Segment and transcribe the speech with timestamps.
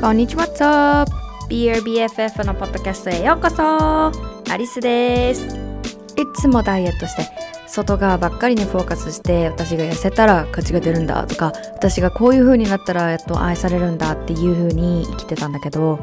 [0.00, 1.12] こんにちは、What's up?
[1.50, 4.10] BRBFF のポッドキャストへようこそ
[4.50, 7.28] アリスですいつもダイエットして
[7.66, 16.02] 外側ばっかりにフォーカスして私が痩せたら価値が出るんだとか私がこういう風になったらやっと愛されるんだっていう風に生きてたんだけど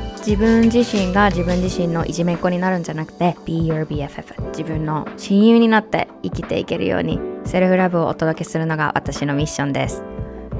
[0.25, 10.03] 自分自身が自分自身のいじめっ子になるんじゃなくて Be your BFF 自分の親友になって生きていけるようにセルフラブをお届けするのが私のミッションです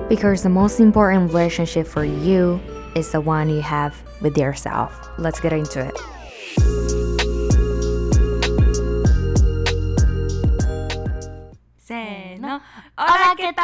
[0.10, 2.60] Because the most important relationship for you
[2.96, 3.94] is the one you have
[4.24, 4.90] with yourself
[5.20, 5.96] Let's get into it
[11.78, 12.60] せーの、オ
[13.00, 13.62] ラケタ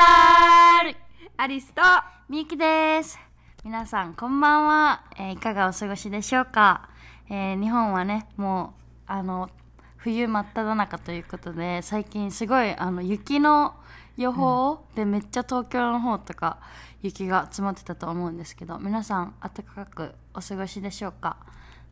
[0.83, 0.95] ール
[1.37, 1.81] アリスと
[2.29, 3.26] みゆきです。
[3.67, 5.01] 皆さん、こんばんは。
[5.17, 6.87] えーいかがお過ごしでしょうか、
[7.29, 8.73] えー日本はね、も
[9.07, 9.49] う、あの、
[9.97, 13.75] 冬真っ只中ということで、最近すごい、あの、雪の
[14.15, 16.59] 予報でめっちゃ東京の方とか
[17.01, 21.35] 雪が積もってたと思うんですけど、皆さん、暖かくお過ごしでしょうか？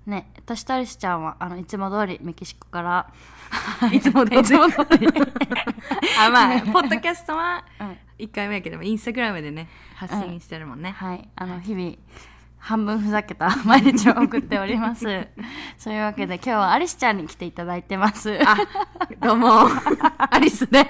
[0.06, 3.12] ね、私とアリスちゃんは、あの、いつも通りメキシコから、
[3.92, 4.40] いつも通り。
[4.40, 5.08] いつも通り。
[6.26, 10.91] あ、まあ、ポッドキャストはうん1回目やけども、インスタグラムでね、発信してるもんね。
[10.91, 11.95] はい、あの日々
[12.57, 15.27] 半分ふざけた 毎日を送っております。
[15.77, 18.39] そういうわけで今日はアリスちゃんに来ていただいてます。
[18.45, 18.57] あ、
[19.19, 19.67] どうも、
[20.17, 20.88] アリスね。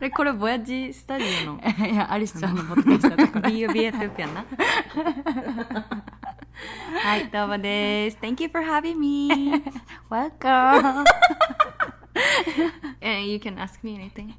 [0.00, 3.48] でこれ、ボヤジスタジオのいやアリスちゃんのポッドキャストだから。
[3.48, 4.44] BUBFF やな。
[7.04, 8.18] はい、どうもです。
[8.20, 9.62] Thank you for having me.
[10.10, 11.04] Welcome.
[13.00, 14.34] And you can ask me anything.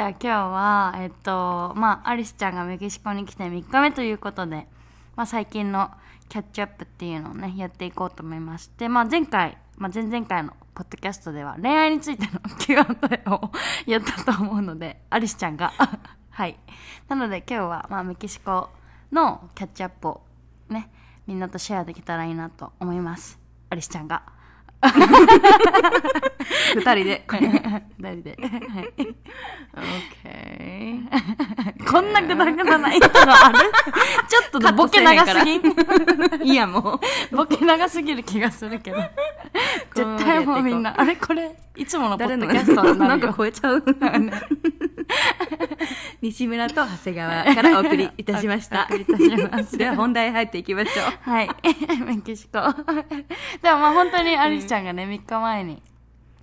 [0.00, 4.66] じゃあ今日はえっとまあアリスちゃんがメキシコに来て3日目ということで、
[5.14, 5.90] まあ最近の
[6.30, 13.50] キャッチアップっていうのをねやっていこうと思いまして、まあ前回、まあ前々回のポッドキャストでは恋愛についての Q&A を
[13.84, 15.70] やったと思うので、アリスちゃんが
[16.30, 16.58] はい。
[17.10, 18.70] なので今日はまあメキシコ
[19.12, 20.22] のキャッチアップを
[20.70, 20.90] ね
[21.26, 23.38] みんなとシェアできたらいいなと思います。
[23.68, 24.39] アリスちゃんが。
[26.74, 27.24] 二人で。
[28.00, 28.36] 誰で。
[28.40, 28.46] は
[28.80, 28.92] い。
[30.24, 31.90] OK。
[31.90, 33.58] こんなグダグダな糸がある？
[34.28, 35.72] ちょっとボケ長すぎんい
[36.52, 37.00] いや、も
[37.32, 37.36] う。
[37.36, 38.98] ボケ長すぎる気がするけど。
[39.94, 41.16] 絶対もうみんな、あれ？
[41.16, 43.84] これ、いつものポッドキャストにななんか超えちゃう。
[46.22, 48.88] 西村と長谷川からお送りいたしました。
[48.90, 51.30] お送りいたします では本題入っていきましょう。
[51.30, 51.48] はい。
[52.06, 52.60] メキシコ。
[53.62, 55.82] でもまあ本当にアリスちゃんがね、3日前に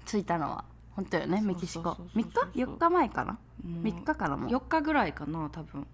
[0.06, 0.66] 着いたのは、
[0.96, 1.96] 本当よね、メキシコそう。
[1.96, 3.34] そう3そうそう日 ?4 日前かな？
[3.34, 3.40] も
[3.82, 5.88] う ?3 日かなもう？4日ぐらいかな、多分。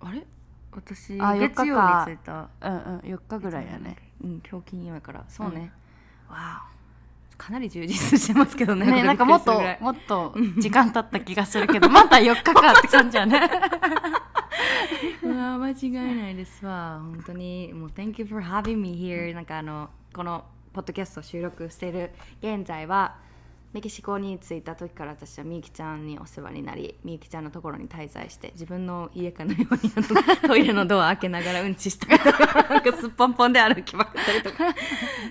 [0.00, 0.26] あれ？
[0.72, 2.48] 私、あ4日か月曜に着いた。
[2.62, 3.96] うんうん、4日ぐらいやね。
[4.24, 5.24] うん、今日金曜やから。
[5.28, 5.70] そうね。
[6.28, 6.71] わあ。
[7.42, 8.86] かなり充実してますけどね。
[8.86, 13.40] ねなんかもっともっと時間経った気がするけど また4日かって感じやね。
[15.24, 17.00] うわ間違いないですわ。
[17.02, 17.72] 本当に。
[17.74, 23.16] もう Thank you for having me here なんかあのこのポッドキャストを収録している現在は
[23.72, 29.90] メキシコに着いた時から私はみゆきちゃんにお世話になりみゆきちゃんのところに滞在して自分の家かのように
[30.46, 34.74] トイレのドア開けながらうんちしたりとかなんかすっぽんぽんで歩きまくったりとか。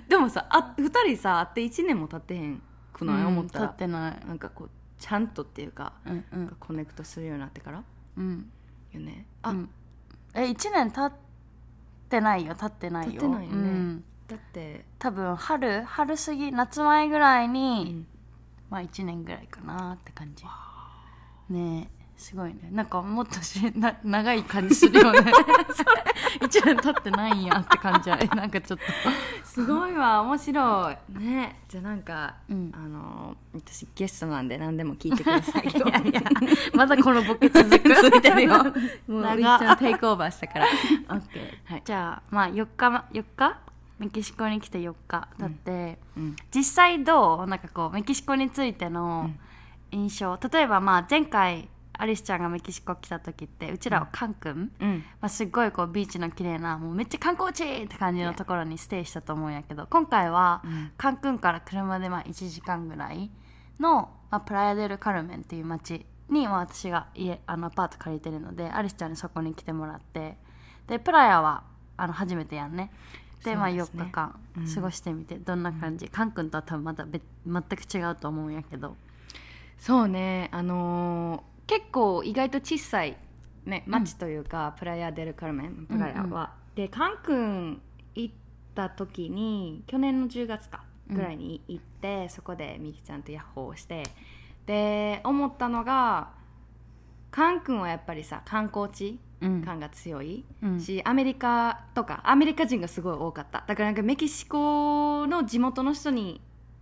[0.07, 2.61] でもさあ2人さ会って1年も経ってへん
[2.93, 4.25] くない、思った経らってない。
[4.25, 7.83] なんかこうちゃんとっていうか、うんうなんかんコネクトするようになってから？
[8.17, 8.51] うん。
[8.91, 9.27] よね。
[9.43, 9.69] あ、うん。
[10.33, 11.19] え1年経っ
[12.09, 12.55] てないよ。
[12.55, 13.21] 経ってないよ。
[13.21, 13.57] 経ってないよね。
[13.57, 14.03] うん。
[14.27, 14.85] だって。
[14.97, 18.07] 多分春春過ぎ夏前ぐらいに、うん
[18.71, 20.45] まあ1年ぐらいかなって感じ。
[21.53, 22.69] ねえすごいね。
[22.71, 25.19] なんかもっとしな長い感じするよね。
[26.39, 28.85] 1 年経ってないんやって感じはえ なんかちょっと。
[29.43, 30.21] すごいわ。
[30.21, 31.19] 面白い。
[31.19, 32.71] ねじゃあなんか、うん。
[32.73, 35.65] あの私ゲストなんで何でも聞いてください。
[35.65, 35.99] よいや。
[35.99, 36.21] いや
[36.73, 37.95] まだこのボケ続く。
[37.95, 38.63] 続いてるよ。
[39.07, 39.59] もう長っ。
[39.59, 40.65] ちゃんテイクオーバーしたから。
[40.65, 41.81] オッケー、はい。
[41.83, 43.70] じゃあまあ4日4日？
[44.01, 47.47] メキシコに来て4日経って、うん実際どう？
[47.47, 49.29] なんかこうメキシコについての
[49.91, 55.03] 印象、例えばまあ前回アリスちゃんがメキシコ来た時ってうちらはカン君、うん。
[55.21, 60.91] まあ、すっごいこうビーチの綺麗なもうめっちゃ観光地って感じのところにステイしたと思うんやけど今回はうん。
[60.97, 63.29] カンクンから車でまあ1時間ぐらい
[63.79, 70.37] の、まあ、プラヤデル・カルメンっていう街に、まあ、私が家あのアパート借りてるのでアリスちゃんにそこに来てもらって
[70.87, 71.63] でプラヤは
[71.97, 72.91] あの初めてやんね
[73.43, 74.05] でまあ4そうですね。
[74.05, 74.75] 日間うん。
[74.75, 78.95] 過ごしてみてどんな感じ、カン君とは多分また別全く違うと思うんやけど。
[79.77, 80.49] そうね。
[80.51, 83.15] あのー結構意外と小さい
[83.65, 87.81] ね町というか、プラヤ・デル・カルメンプラヤは、うんうんでカン君
[88.15, 88.33] 行っ
[88.75, 94.03] た時に去年の10月かうんぐらいに行って、そこでみきちゃんとヤッホーをして
[94.65, 96.29] で思ったのが
[97.29, 99.19] カン君はやっぱりさ観光地うん
[99.63, 100.79] 感が強い、うん。
[100.79, 103.63] しアメリカとかアメリカ人がすごい多かった。
[103.67, 106.41] だからなんかメキシコの地元の人に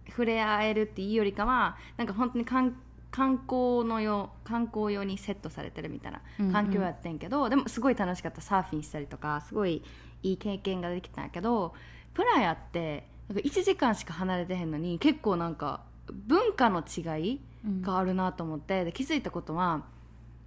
[0.09, 2.75] 触れ合えるっていうよりかはなんか本当に観
[3.11, 6.53] 観光のよう観光用にセットされてるみたいなうんうん。
[6.53, 9.83] 環境やってんけど、でもすごい楽しかったサーフィンしたりとかすごい
[10.23, 11.73] いい経験ができたんやけど
[12.13, 19.83] プラヤってなんか1時間しか離れてへんのに結構なんか文化の違いうんがあるなと思ってで気づいたことは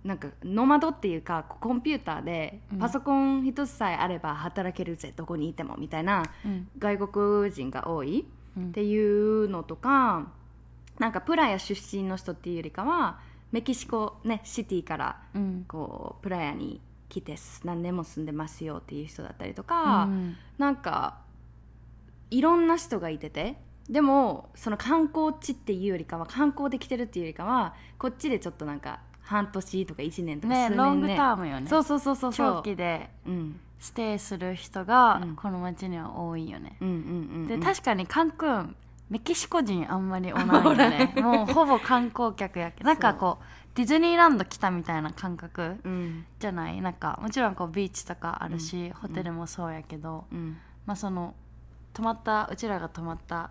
[0.04, 2.78] なんかノマドっていうかコンピューターでうん。
[2.78, 6.68] パソコン一つさえあれば働けるぜどこにいてもみたいなうん。
[6.78, 8.26] 外国人が多い
[8.56, 8.68] うん。
[8.68, 10.26] っていうのとか
[10.98, 13.20] なんかプラヤ出身の人っていうよりかは
[13.52, 15.64] メキシコねシティからうん。
[15.68, 20.36] こうプラヤに来て何年も住んでますよっていう人だったりとか、うん。
[20.58, 21.18] なんか
[22.30, 23.56] いろんな人がいてて
[23.88, 29.00] でもその観光地っていうよりかは観光で来てるっていうよりかはこっちでちょっとなんか
[29.32, 31.66] 半年とか1年とか数年ねねロングタームよね。
[31.68, 33.60] そうそうそうそう長期でうん。
[33.78, 35.34] ステイする人がうん。
[35.36, 36.98] この町には多いよね、うんうんう
[37.44, 37.60] んでうん。
[37.62, 38.76] 確かにカンクン
[39.10, 41.12] メキシコ人あんまりおらんよね。
[41.20, 43.44] もうほぼ観光客やけなんかこう
[43.74, 46.24] ディズニーランド来たみたいな感覚うん。
[46.38, 46.80] じゃない？
[46.80, 50.56] なんかもちろんこうビーチとかあるし、ホテルもそうやけど、うん。
[50.86, 51.34] まあその
[51.92, 53.50] 泊まったうちらが泊まった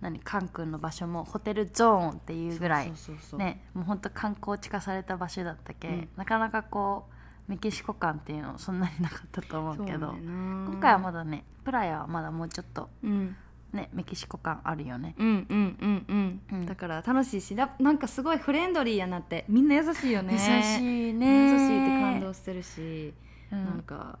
[0.00, 2.92] 何カンクンの場所もホテルゾーンっていうぐらい
[3.36, 6.08] ねもうほんと観光地化された場所だったけ、うん。
[6.16, 13.36] なかなかこうメキシコ感っていうのそんなになかったと思うけど今回はまだねプラヤはまだもうちょっとうん。
[13.72, 15.14] ねメキシコ感あるよね。
[15.16, 16.66] うんうんうんうん、うん。
[16.66, 20.32] だから楽しいしだなんかすごいフレンドリーやなってみんな優しいよね。
[20.32, 23.14] 優しいね優しいって感動してるし、
[23.52, 23.64] うん。
[23.64, 24.18] なんか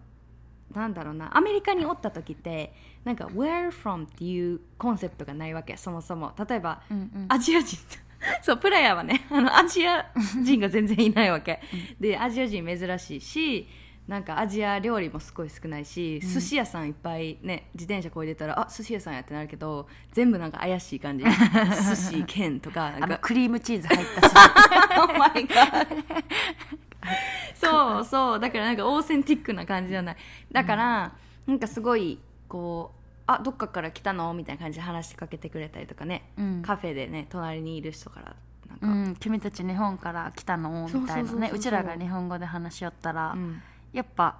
[0.72, 2.72] なんだろうなアメリカにおった時って
[3.04, 6.32] なんか where from っていうコンセプトがないわけそもそも。
[6.48, 7.26] 例えばうんうん。
[7.28, 7.78] アジア人。
[8.42, 10.06] そうプラヤはね あのアジア
[10.42, 11.60] 人が全然いないわけ、
[11.98, 13.68] でアジア人珍しいし
[14.06, 21.24] なんかアジア料理もすごい少ないし、寿司屋さんいっぱいね自転車こいでたらあ寿司屋さんやってなるけど全部なんか怪しい感じ。
[21.24, 24.34] 寿司県とかなんあのかクリームチーズ入ったし
[24.98, 25.86] Oh my god
[27.54, 28.40] そうそう。
[28.40, 30.16] だからなんかオーセンティックな感じじゃない。
[30.52, 31.12] だから、
[31.46, 32.18] なんかすごい
[32.48, 36.62] こうあどっかから来たのみたいな感じで話しかけてくれたりとかね、うん。
[36.62, 38.36] カフェでね隣にいる人から
[38.68, 41.50] なんか、うん、君たち日本から来たのみたいなね。
[41.52, 43.62] うちらが日本語で話しよったら、うん。
[43.92, 44.38] やっぱ、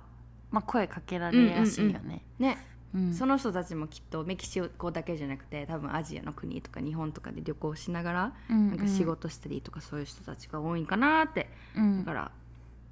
[0.50, 2.58] まあ、声かけられやすいよね、ね。
[2.94, 3.14] うん。
[3.14, 8.70] その人たちもきっとメキシコだけじゃなくて多分アジアの国とか日本とかで旅行しながら、うん。
[8.70, 12.04] なんか仕事したりとかそういう人たちが多いんかなって、うん。
[12.04, 12.30] だから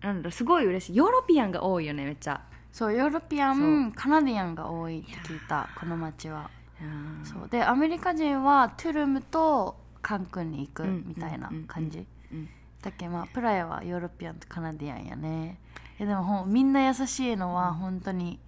[0.00, 0.96] なんだすごい嬉しい。
[0.96, 2.40] ヨーロピアンが多いよねめっちゃ。
[2.72, 6.50] そうヨーロピアそンカナディアンが多いって聞いたこの町は。
[6.80, 7.24] うん。
[7.24, 7.48] そう。
[7.48, 12.48] でアメリカ人はトゥルムとカンクンに行くうんみたいな感じ、うん。
[12.82, 15.58] だっけまあプラヤはヨーロピアンとカナディアンやね。
[15.98, 18.38] いやでもほんみんな優しいのは本当に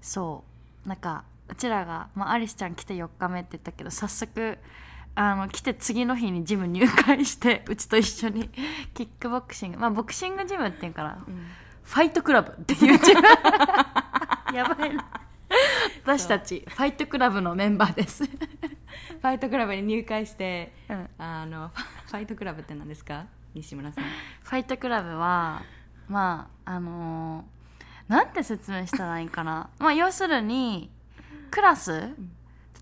[0.00, 0.44] そ
[0.84, 0.88] う。
[0.88, 4.58] なんかうちらが、まあ、アリスちゃん来て4日目って言ったけど早速
[5.14, 8.48] あの来て次の日にジム入会して うちと一緒に
[8.94, 9.78] キックボクシング。
[9.78, 11.18] まあボクシングジムっていうから、
[11.84, 13.20] ファイトクラブっていうジム。
[14.54, 15.04] やばいな。
[16.04, 21.08] 私たちファイトクラブのメンバーです、ファイトクラブに入会してうん。
[21.18, 21.70] あの
[22.06, 23.26] ファイトクラブって何ですか？
[23.54, 24.04] 西村さん。
[24.04, 25.62] ファイトクラブは
[26.08, 27.62] まああのー
[28.08, 29.68] なんて説明したらいいかな。
[29.78, 30.90] まあ要するに
[31.50, 32.14] クラス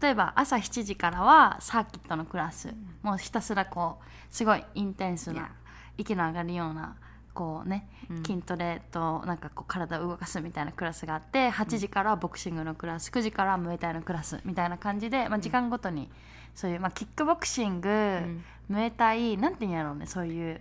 [0.00, 5.50] 例えば朝7時からはサーキットのクラス、もうひたすらこうすごいインテンス.な
[5.98, 6.96] 息の上がるような
[7.34, 8.16] こうね、うん。
[8.24, 16.10] 筋トレとなんかこう体を動かすみたいなクラスがあって8時からボクシングのクラス9時からムエタイのクラスみたいな感じで、まあ、時間ごとに
[16.54, 18.44] そういう、まあ、キックボクシング、ん。
[18.68, 20.60] ムエタイなんて言うんやろうねそういう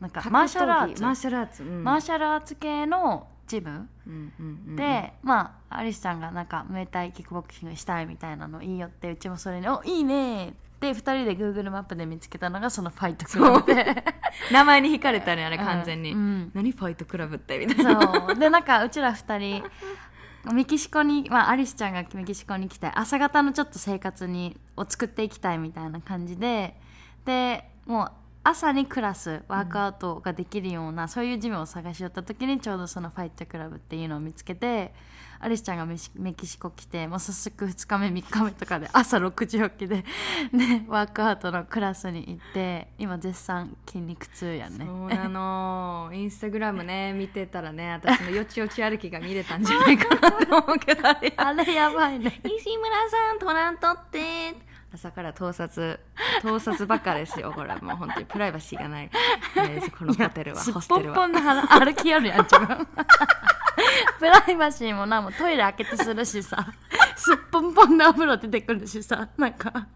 [0.00, 1.02] なんかマーシャルアーツ。
[1.02, 1.84] マーシャルアーツ、うん。
[1.84, 3.88] マーシャルアーツ系のジム？
[4.06, 13.74] うんうんうんで、まあアリスちゃんがなんかムエタイキックボクシングしたいみたいなのいいよってうちもそれに「おいいね」って2人で Google マップで見つけたのがそのファイトクラブ。
[13.74, 14.04] で
[14.52, 16.18] 名前に惹かれたねあれ完全に、うん。
[16.18, 16.50] うん。
[16.54, 18.00] 何ファイトクラブってみたいな。
[18.00, 18.34] そう。
[18.36, 19.64] でなんかうちら2人
[20.52, 26.76] メキシコに、まあ、アリスちゃんがメキシコに来て朝方のちょっと生活にを作っていきたいみたいな感じで
[27.24, 28.12] でもう
[28.48, 34.94] 朝にクラスワークアウトができるような、そういうジムを探し寄った時にちょうどそのファイトクラブっていうのを見つけて
[35.38, 40.02] アリスちゃんがメキシコ来てもう早速2日目3日目とかで朝6時起きで、
[40.50, 44.86] ね、ワークアウトのクラスに行って今絶賛筋肉痛やね。
[44.86, 46.10] そうなの。
[46.16, 51.06] インスタグラムね見てたらね私のよちよち歩きが見れたんじゃないかなと思うけど。
[51.06, 52.40] あ れあれやばいね。
[52.42, 54.56] 西村さんトラントって
[54.92, 56.00] 朝から盗撮
[56.42, 59.10] 盗撮ばっかですよこれはもう本当にプライバシーがない、
[59.56, 61.14] えーこのホテルはホステルは。
[61.14, 62.86] ぽんぽんの歩歩きよるやん自分。
[64.18, 66.72] プライバシーもなもうトイレ開けてするしさ。
[67.16, 69.88] すっぽんぽんのお風呂出てくるしさなんか。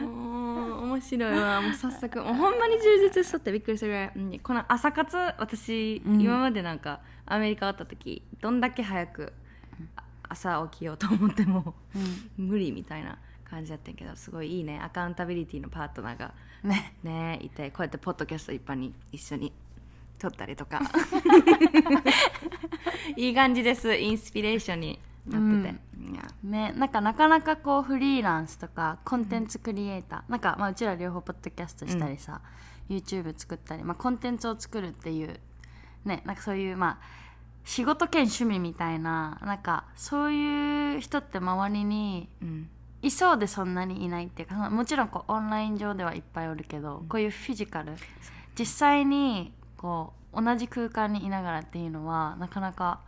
[0.00, 1.60] もう面白いわ。
[1.60, 6.20] もう早速もうほんまに充実しとってびっくりするぐらい、うんこの朝活私、うん。
[6.20, 9.32] 今までなんかアメリカおった時どんだけ早く
[9.96, 11.74] あ朝起きようと思っても
[12.36, 13.18] 無理みたいな
[13.50, 14.80] 感じやったんやけどすごいいいね。
[14.82, 16.94] アカウンタビリティのパートナーがね。
[17.02, 19.52] ねいてこうやってポッドキャスト一般に一緒に
[20.18, 20.80] 撮ったりとか。
[23.16, 23.94] いい感じです。
[23.94, 26.22] インスピレーションになってて、いや。
[26.42, 32.40] ねなんかなかなかこうフリーランスとかコンテンツクリエイター、なんかまあうちら両方ポッドキャストしたりさ、
[32.88, 35.38] YouTube 作ったり、まあ、コンテンツを作るっていう
[36.04, 37.28] ねなんかそういうまあ
[37.64, 42.70] 仕事兼趣味みたいななんかそういう人って周りにうん
[43.02, 47.92] いそうでそんなにいないっていうかもちろんこうオンライン上ではいっぱいおるけど、こういうフィジカル
[48.58, 53.00] 実際にこう同じ空間にいながらっていうのはなかなか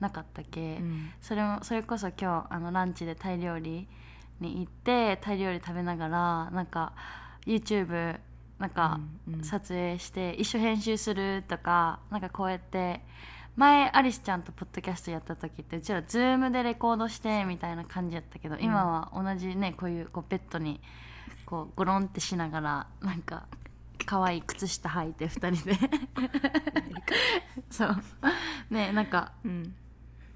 [0.00, 1.10] なかったけ、うん。
[1.20, 3.88] それもそれこそ今日あのランチでタイ料理
[4.40, 6.92] に行ってタイ料理食べながらなんか
[7.46, 8.18] YouTube
[8.58, 9.44] なんかうんうん。
[9.44, 13.00] 撮影して一緒編集するとかなんかこうやって
[13.56, 20.80] 前アリスちゃんとポッドキャストやった時ってうちら Zoom でレコードしてみたいな感じやったけど、今は同じねこういうこうベッドに
[21.44, 23.46] こうゴロンってしながらなんか
[24.06, 25.78] 可愛い靴下履いて2人で。
[27.70, 27.96] そう。
[28.70, 29.74] ねなんかうん。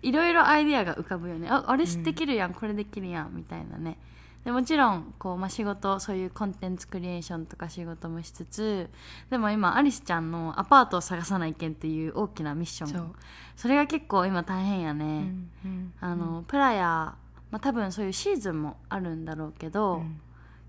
[0.02, 1.48] いろいろアイディアが浮かぶよね。
[1.48, 3.98] ああれできるやん、これできるやんみたいなね
[4.46, 8.88] でもちろんこう、まあ、仕事そういうコンテンツクリエーションとか仕事もしつつ
[9.28, 13.14] でも今アリスちゃんのアパートを探さないけんっていう大きなミッション。
[13.56, 15.92] それが結構今大変やね、うんうん。
[16.00, 17.16] あのプラや、
[17.50, 20.20] まあ、多分そういうシーズンもあるんだろうけど、うん。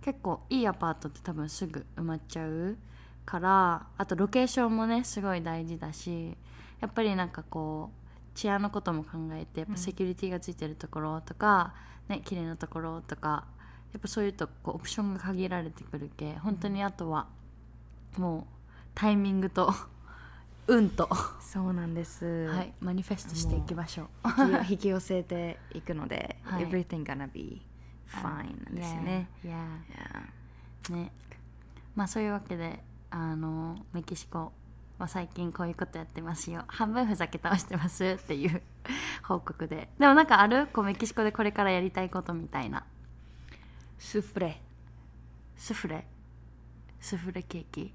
[0.02, 2.78] 結構いいアパートって多分すぐ埋まっちゃう
[3.26, 6.36] からあとロケーションもねすごい大事だし
[6.80, 11.74] やっぱりなんかこう治安のことも考えてやっぱセキュリティがついてるところとか、
[12.08, 13.46] ね綺麗なところとか
[13.94, 17.28] やっぱそういうとこうオプションが限られてくるけ本当にあとは
[18.18, 18.44] もう
[18.94, 19.74] タイミングと
[20.70, 21.08] 運と、
[21.40, 24.08] そうなんです、はい、マニフェストしていきましょう。
[24.28, 26.68] 引き引き寄せていくので、はい。
[26.68, 27.62] everything gonna be
[28.10, 29.30] fine なんですよね。
[29.46, 29.52] Yeah.
[30.90, 30.94] yeah.
[30.94, 31.12] ね。
[31.96, 34.52] まあそういうわけであのメキシコ
[34.98, 36.66] は最近こういうことやってますよ。
[36.68, 38.62] 半分ふざけ倒してますっていう
[39.24, 39.90] 報告で。
[39.98, 40.68] でもなんかある？
[40.68, 42.86] こうメキシコでこれからやりたいことみたいな
[43.98, 44.62] スフレ。
[45.56, 46.06] スフレ
[47.00, 47.94] スフレケーキ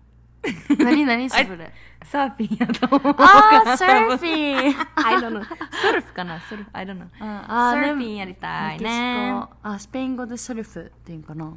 [0.76, 1.72] 何何スフレ
[2.04, 3.14] サーフィンやと思う。
[3.18, 5.44] あーサーフィン I don't know.
[5.44, 7.06] スルフかなスルフ I don't know.
[7.20, 9.32] あサーフィンやりたいね。
[9.62, 11.54] あスペイン語でスルフっていうんかな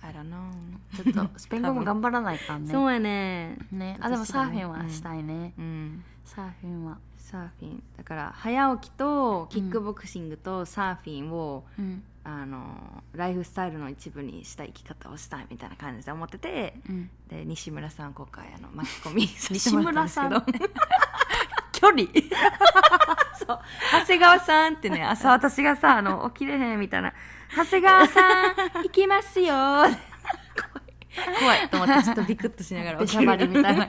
[0.00, 0.50] ？I don't know.
[0.96, 2.72] ちょっと スペイン語も頑張らないかんね。
[2.72, 3.58] そうやね。
[3.70, 3.98] ね。
[4.00, 6.04] あでもサーフィンはしたいね、うん。
[6.24, 6.98] サーフィンは。
[7.18, 7.82] サーフィン。
[7.98, 17.10] だから早起きとキックボクシングとサーフィンを、うんあのライフスタイルの一部にした生き方をしたいみたいな感じで思ってて、うん。
[17.28, 20.74] で西村さん今回あの巻き込みさせてもらったんですけど。
[21.72, 22.02] 距離。
[23.34, 23.60] そう。
[23.90, 27.12] 長谷川さんってね朝私がさあの起きれへんみたいな。
[27.56, 29.54] 長谷川さん行きますよ。
[29.58, 31.38] 怖い。
[31.40, 33.88] 怖いと思ってちょっとビクッとしながらべしゃばりみたいな。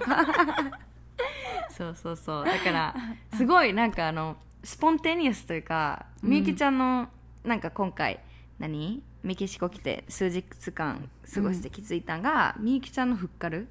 [1.70, 2.46] そうそうそう。
[2.46, 2.96] だから
[3.36, 7.10] すごいなんかあのスポンテニアスというかみゆきちゃんの
[7.44, 8.20] なんか今回
[8.60, 9.04] 何？
[9.24, 12.22] メキシコ来て数日間過ごして気づいたん。
[12.22, 13.68] が、みゆきちゃんのふっかる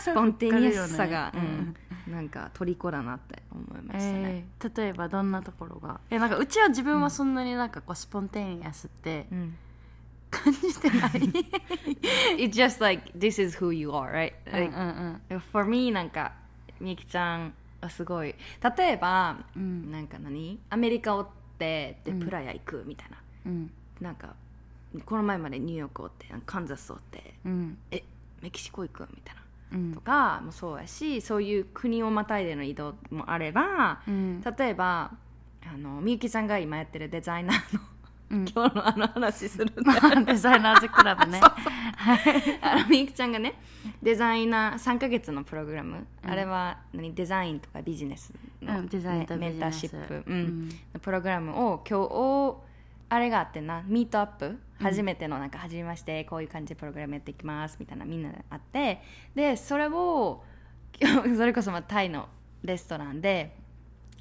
[0.00, 1.40] スポンテニアスさが、ね。
[2.06, 6.00] うん、なんか虜だなって思いましたね、えー例えばどんなところが？
[6.10, 9.56] えなんかうちは自分はそんなになんかこうスポンテニアスってうん。
[10.30, 11.10] 感じてない。
[12.38, 14.32] It's just like this is who you are, right?
[14.46, 16.32] うんうんう Like, ん For me なんか
[16.80, 18.36] みゆきちゃんはすごい。
[18.78, 19.90] 例えば、うん。
[19.90, 20.60] なんか何？
[20.70, 21.26] アメリカお
[21.60, 22.20] ってでうん。
[22.20, 23.70] プラヤ行くみたいな、うん。
[24.00, 24.34] なんか
[25.04, 27.78] この前までニューヨークおってカンザスおってうん。
[27.90, 28.02] え
[28.40, 29.42] メキシコ行くみたいな。
[29.72, 29.94] うん。
[29.94, 34.40] とかもそうやしそういう国をまたいでの移動もあればうん。
[34.40, 35.12] 例えば
[35.62, 37.80] あのみゆきちゃんが今やってるデザイナーの
[38.30, 38.48] うん。
[38.48, 41.40] 今日のあの話するんだよデザイナーズクラブね。
[42.62, 43.54] あのみゆきちゃんがね
[44.02, 47.14] デザイナー3ヶ月のプログラム、あれは何？
[47.14, 48.32] デザインとかビジネス
[48.62, 50.70] の、うんデザインとメンターシップ、うん。
[51.00, 52.70] プログラムを今日
[53.08, 54.58] あれがあってなミートアップ。
[54.80, 59.02] 初めてのなんか初めましてこういう感じでプログラムやっていきますみたいなみんなであって。
[59.34, 60.42] でそれを
[61.36, 62.28] それこそまあタイの
[62.62, 63.54] レストランで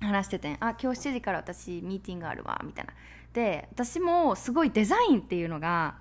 [0.01, 2.93] 話しててあ今日7時から私ミーティングあるわみたいな
[3.33, 5.97] で私もすごいデザインっていうのが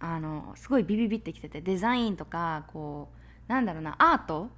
[0.00, 3.08] あのすごいビビビってきててデザインとかこ
[3.48, 4.50] うなんだろうなアート？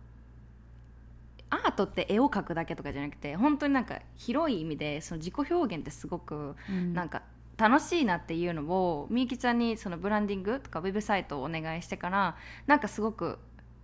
[1.50, 6.94] アートって絵を描くだけとかじゃなくて本当になんか広い意味でその自己表現ってすごくうん。
[6.94, 7.22] なんか
[7.56, 13.38] 楽しいなっていうのをみゆきちゃんにそのブランディングとかウェブサイトをお願いしてからなんかすごく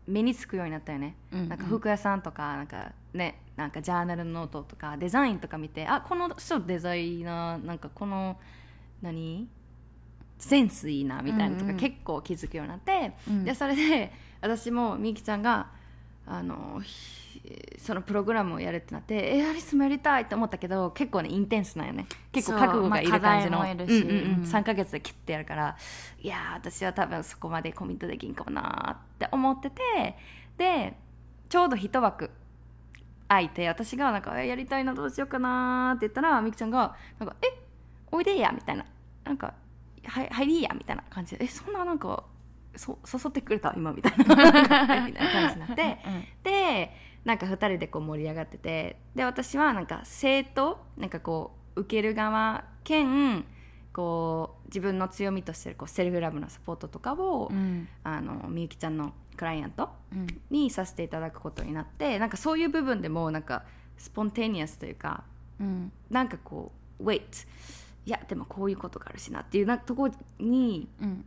[0.07, 1.49] 目につくようになったよね、うんうん。
[1.49, 8.39] なんか服屋さんとかなんかねなんかジャーナルノートとかデザインとか見てあこの人デザイナーなんかこの
[9.03, 9.49] 何？
[10.39, 13.45] センスいいなみたいなとうんうんか結構気づくようになって、うん。
[13.45, 15.69] でそれで私もみゆきちゃんが
[16.27, 17.43] あのひ
[17.79, 22.07] そのプログラムをやるってなってえアリスもやりたいって思ったけど結構ねインテンスなんよね。
[22.33, 23.93] 結構覚悟がいる感じの、まあうんうんうん。
[23.93, 25.77] うん3ヶ月で切ってやるから
[26.23, 30.17] いやー私は多分そこまでコミットできんかもなーって思ってて
[30.57, 30.97] で
[31.51, 32.31] ちょうど一枠
[33.29, 37.47] 空いて私がなんかえやりたいなどうしようかなーって言ったらみきちゃんがなんかえ
[38.11, 38.87] おいでやみたいな
[39.25, 39.55] なんか
[40.07, 42.25] はい入りやみたいな感じでえそんななんか
[42.77, 45.99] そ誘ってくれた今みたいなみたいな感じになって
[46.43, 46.91] で
[47.25, 53.45] なんか2人でこう盛り上がっててで私はなんか生徒なんかこう受ける側兼
[53.93, 57.89] こう自分の強みとしてるこうセルフラブのサポートとかを、うん。
[58.05, 60.27] あのみゆきちゃんのクライアントうん。
[60.51, 63.65] にさせていただくことになってなんかそういう部分でもなんか
[63.97, 65.25] スポンテニアスというか
[65.61, 65.93] うん。
[66.11, 67.47] なんかこう wait
[68.07, 71.25] いやでもこういうことがあるしなっていうなとこにうん。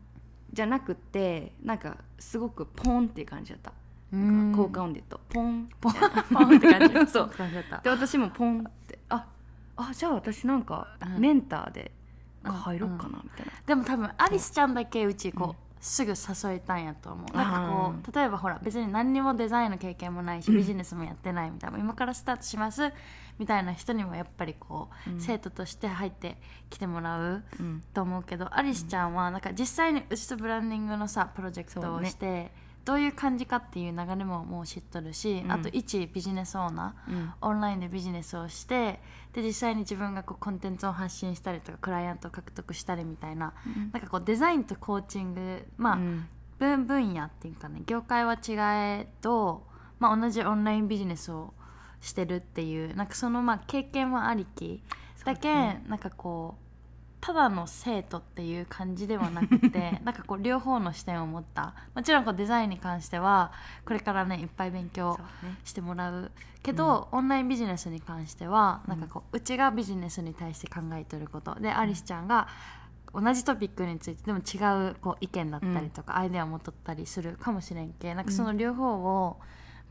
[0.54, 3.74] じゃなくってなんかすごくポンっていう感じだった、
[4.14, 4.52] うん。
[4.52, 5.68] なんか効果音で言うとポン。
[5.82, 5.94] ポン。
[6.32, 7.08] ポンって感じ。
[7.12, 7.30] そう。
[7.30, 9.00] 感じだったで私もポンって。
[9.10, 9.28] あ
[9.76, 11.20] あじゃあ私なんかうん。
[11.20, 11.92] メンターで
[12.52, 15.56] 入ろうかなみたいな、でも多分アリスちゃんだけうちこう、うん。
[15.80, 17.36] すぐ誘いたんやと思う。
[17.36, 22.94] なんかこあう例えばほら別に何にもデザインの経験もないしビジネスもやってないみたいな今からスタートします
[23.38, 25.20] みたいな人にもやっぱりこう、うん。
[25.20, 26.38] 生徒として入って
[26.70, 27.84] きてもらううん。
[27.94, 32.52] と思うけどアリスちゃんはなんか実際にうちとブランディングのさプロジェクトをして、
[32.86, 35.52] どういう感じかっていう流れももう知っとるし、うん。
[35.52, 37.12] あと一ビジネスオーナー。
[37.12, 37.34] うん。
[37.42, 39.00] オンラインでビジネスをして
[39.34, 43.54] で実際に自分がこうコンテンツを発信したりとかクライアントを獲得したりみたいな
[43.92, 46.28] なんかこうデザインとコーチングまあ、うん。
[46.60, 48.54] 分分野っていうかね業界は違
[49.02, 49.64] えど、
[50.00, 51.54] まあ、同じオンラインビジネスを
[52.00, 54.84] してるっていうなんかそのまあ経験もありき。
[55.26, 56.63] だけ、なんかこう
[57.26, 61.74] ただの生徒っていう感じではなくて なんかこう両方の視点を持った。
[61.96, 63.54] もちろんこうデザインに関しては
[63.86, 65.18] これからねいっぱい勉強
[65.64, 66.32] してもらう
[66.62, 71.56] けど、オンラインビジネスに関してはなんかこううちがビジネスに対して考えてること。
[71.56, 72.50] でアリスちゃんが
[73.14, 79.40] 同じトピックについてでも違うこう意見だったりとか、アイデアを持っとったりするかもしれんけなんかその両方を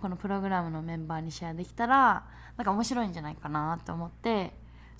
[0.02, 2.26] このプログラムのメンバーにシェアできたら
[2.58, 4.52] なんか面白いんじゃないかなと思って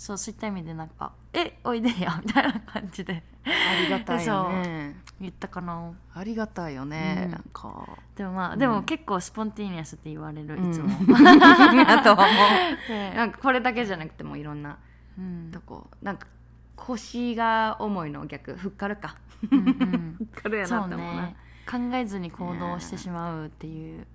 [0.03, 3.23] そうそういった意味でなんか「えおいでや」 みたいな感じで。
[3.45, 3.51] あ
[3.85, 4.97] りがたいよね。
[5.21, 5.93] 言ったかな。
[6.13, 7.31] ありがたいよね、うん。
[7.31, 7.87] なんか。
[8.17, 8.59] でもまあ、うん。
[8.59, 10.89] でも結構スポンティニアスって言われる、いつも。
[11.87, 14.77] あとはもでうなんかこれだけじゃなくてもいろんな
[15.17, 15.51] うん。
[15.53, 15.89] とこ。
[16.03, 16.27] なんか
[16.75, 18.57] 腰が重いの逆。
[18.57, 19.17] ふっかるか。
[19.53, 20.17] うんうん。
[20.19, 21.23] ふっかるやなって思うな。
[21.23, 24.07] ね考えずに行動してしまうっていう。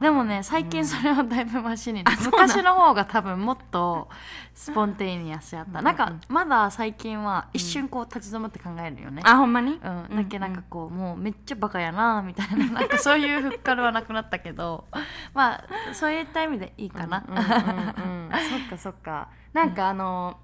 [0.00, 4.08] でもね最近それはだいぶマシにうなん昔の方が多分もっと
[4.54, 9.72] スポンテイニアスやった、うんなんかまだ最近は一瞬こう立ち止まって考えるよね、あほんまに？
[9.72, 12.66] うん、だけなんかこう、もうめっちゃバカやなみたいな。
[12.72, 14.86] なんかそういうふっかるはなくなったけど。
[15.34, 18.30] まあそういった意味でいいかな、うんうんうんうん。
[18.32, 19.28] そっかそっか。
[19.52, 20.38] なんかあの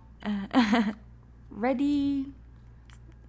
[1.55, 2.27] Ready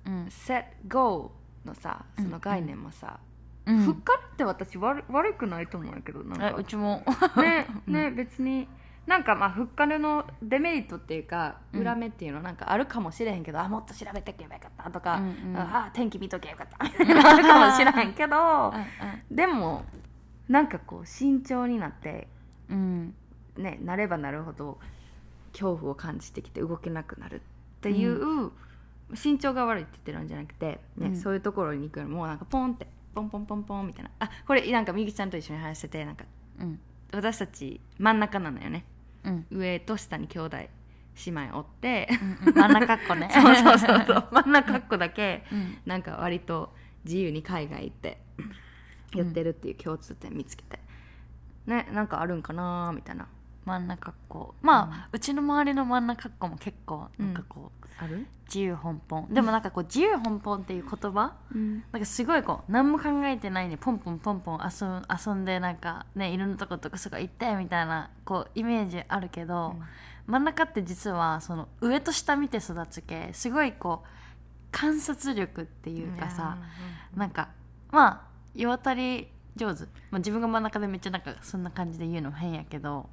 [0.06, 0.26] うん。
[0.28, 1.32] Set Go
[1.68, 3.20] のさその概念もさ、
[3.66, 3.78] うん。
[3.84, 6.48] ふっかるって私悪悪くないと思うんやけどなんか。
[6.48, 7.04] えうちも。
[7.38, 8.68] ね ね別に
[9.06, 11.82] なんかまあふっかるのデメリットっていうかうん。
[11.82, 15.58] 裏目っていうのなんかあるかもしれへんけど、あもっと調べてけばよかったとか、うんうん。
[15.58, 16.86] あ天気見とけばよかった。
[16.86, 19.86] みたいなのあるかもしれへんけどうでも
[20.48, 22.28] なんかこう慎重になって
[22.70, 23.16] んうん。
[23.58, 24.80] ねなればなるほど
[25.52, 28.52] 恐怖を感じてきて動けなくなるっていう、
[29.12, 31.16] 身長が悪いって言ってるんじゃなくて、ねうん。
[31.16, 34.12] そういうところに行くよりもなんかポンってポンポンポンポンみたいな。
[34.20, 36.26] あこれなんかみゆきちゃんと一緒に話しててなんか
[36.60, 36.80] うん。
[37.14, 38.84] 私たち真ん中なのよね。
[39.24, 39.46] うん。
[39.52, 42.08] 上と下に兄弟姉姉妹おって、
[42.46, 43.30] うん真ん中っこね。
[43.34, 44.28] そうそうそうそう。
[44.32, 45.78] 真ん中っこだけうん。
[45.86, 46.74] なんか割と
[47.06, 48.22] 自由に海外行って
[49.16, 50.80] やってるっていう共通点見つけて、
[51.66, 53.28] ねなんかあるんかなみたいな。
[53.66, 54.56] 真ん中っこ。
[54.62, 59.28] まあ、うちの周りの真ん中っこも結構なんかこう、ある、自由奔放。
[59.30, 61.34] でもなんかこう自由奔放っていう言葉？
[61.92, 69.76] なんかすごいこう何も考えてないでポンポンポンポン遊ん遊んでなんかねいろんなとことかすごい行ってみたいなこうイメージあるけど、
[70.28, 74.08] 真ん中って実はその上と下見て育つ系すごいこう
[74.72, 76.58] 観察力っていうかさ、
[77.16, 77.50] なんか
[77.92, 78.22] まあ
[78.54, 83.10] 世渡り上手、まあ、自分が真ん中でめっちゃなんかそんな感じで言うのも変やけど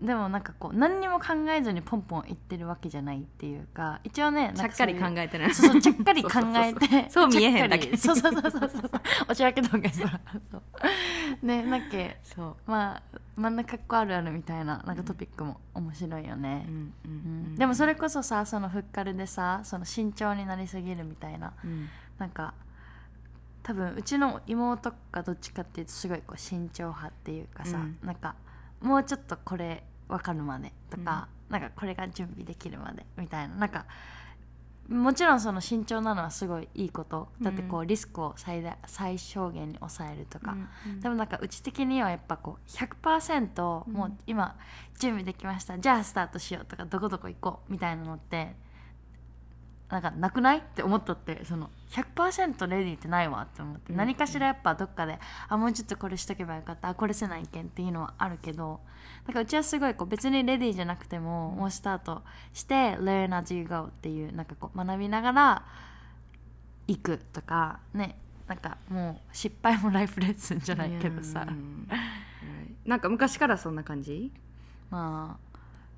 [0.00, 7.96] でもなんかこう何にも考えずにポンポン言ってるわけじゃないっていうか一応ねちゃっかり考ええてないそうそうちゃっかり考えてそう見えへんだけ。
[7.96, 8.90] そうそうそうそうそう。
[9.28, 11.46] おちゃらけ動画そう。
[11.46, 11.86] ねなんか
[12.22, 12.56] そう。
[12.66, 13.02] まあ
[13.36, 16.92] 真ん中っこあるあるみたいななんかトピックも面白いよね、うん
[17.54, 21.88] うでもそれこそさそのフッカルでさその慎重になりすぎるみたいなうん。
[22.18, 22.54] なんか
[23.62, 27.98] 多分うちの妹がどっちかっていうとすごいこう慎重派っていうかさ、うん。
[28.02, 28.34] なんか
[28.84, 33.54] もうちょっとこれ分かるまでとか、なんかこれが準備できるまでみたいな。
[33.56, 33.86] なんか
[34.86, 37.28] もちろんその慎重なのはすごいいいこと。
[37.40, 40.54] だってこうリスクを最大最小限に抑えるとか、
[41.00, 44.56] でもなんかうち的にはやっぱこう100%もう今
[44.98, 45.78] 準備できました。
[45.78, 48.54] じゃあスタートしようとかどこどこ行こうみたいなのって
[49.94, 53.96] なんかなくないって思ったってその100%レディーってないわって思って、うん。
[53.96, 58.80] 何かしらやっぱどっかであもうちょっとこれしとけばよかったあこれせないけんっていうのはあるけど
[59.24, 65.64] だからうちはすごいこう別にレディーじゃなくても、もうスタートして learn as you go っていうなんかこう学びながら
[66.88, 68.16] 行くとかね
[68.48, 71.88] なんかもう失敗もライフレッスンじゃないけどさ、うん。
[72.84, 74.32] なんか昔からそんな感じ？
[74.90, 75.43] まあ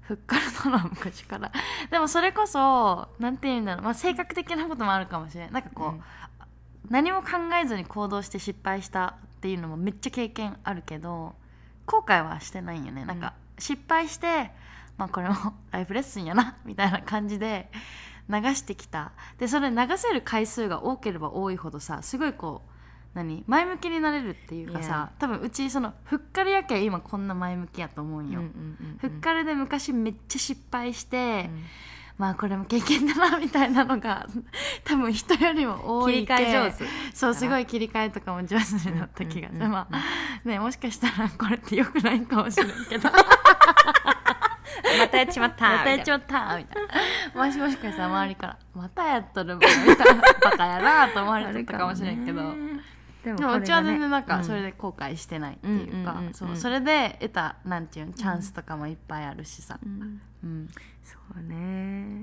[0.07, 1.51] ふっからなのは昔から。
[1.91, 6.03] でもそれこそなんていうんだろう、まあ、性格的なこともあるかもしれないなんかこう、うん。
[6.89, 11.35] 何も考えずに行動して失敗したっていうのもめっちゃ経験あるけど
[11.87, 13.05] 後悔はしてないよね。
[13.05, 14.53] なんか失敗して
[14.97, 15.35] まあこれも
[15.73, 17.69] ライフレッスンやなみたいな感じで
[18.29, 19.13] 流してきた。
[19.39, 22.76] でそれ流せる回数が多ければ多いほどさすごいこう
[23.17, 23.45] 何？
[23.47, 28.43] 前向きになれるっていうかさ多分うちそのふっかりやけ今こんな前向きやと思うんよ、
[28.99, 31.51] ふっかりで昔めっちゃ失敗して、
[32.19, 34.27] まあこれも経験だなみたいなのが
[34.85, 36.85] 多分人よりも多い切り替え上手。
[37.13, 43.11] そうすごい切り替えとかも上手になった気がする、うんうんうんまあねもしかしたらこれってよくないかもしれんけど。
[44.99, 46.87] またやっちまったまたやっちまったみたい
[47.35, 47.47] な。
[47.47, 50.23] もしもしかしたら周りからまたやっとるもんみたいな。
[50.43, 52.55] バカやなと思われてたかもしれんけど
[53.35, 54.45] ででもうちは全然なんかうん。
[54.45, 59.79] それで後悔してないっていうかそうそれで得たなんていうのチャンスとかもいっぱいあるしさ。
[59.85, 60.21] うん。
[60.45, 60.69] うん。
[61.03, 61.55] そうね。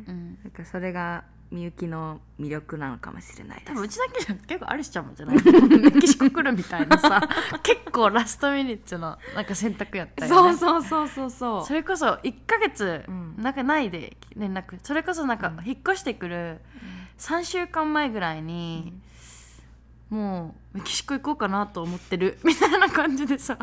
[0.07, 0.37] うん。
[0.43, 3.67] なんかそれがみゆきの魅力なのかもしれないです。
[3.67, 5.37] 多分うちだけじゃ結構アリスちゃんもじゃない？
[5.43, 7.21] メキシコ来るみたいなさ。
[7.61, 10.53] 結構ラストミニッツのなんか選択やったよね。
[10.57, 11.65] そうそうそうそうそう。
[11.65, 13.35] それこそ1ヶ月うん。
[13.37, 14.79] なんかないで連絡。
[14.81, 16.59] それこそなんか引っ越してくる
[17.19, 18.93] 3週間前ぐらいに、
[20.13, 22.37] もうメキシコ行こうかなと思ってる。
[22.45, 23.57] みたいな感じでさ。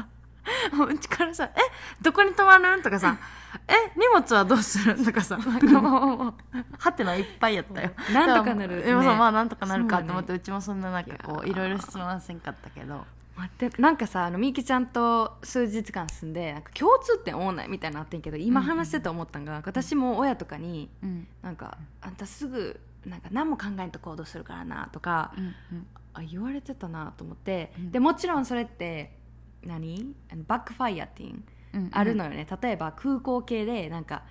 [0.73, 1.59] もううちからさ「え
[2.03, 2.77] どこに泊まる？
[2.77, 3.17] ん?」とかさ
[3.69, 4.95] 「え荷物はどうする？
[4.99, 6.35] ん?」とかさ なんかもう
[6.79, 7.93] はてないっぱいやったよ。
[8.13, 13.05] なんとかなるでもまあなんとかなるかと思って、そううちもそんななんかこういろいろ質問はせんかったけど。
[13.37, 21.27] 待ってなんかさあのみゆきちゃんと数日間住んでなんか共通点多ないみたいなのあってんけど今話してて思ったんが、私も親とかにうん。
[21.43, 27.92] なんかあんたすぐなんか何も考えんと行動するからなとか、うんうんあ言われてたなと思って、うん。
[27.92, 29.16] でもちろんそれって
[29.64, 30.14] 何？
[30.46, 31.42] バックファイアっていう
[31.75, 34.25] うんあるのよね、例えば空港系でなんか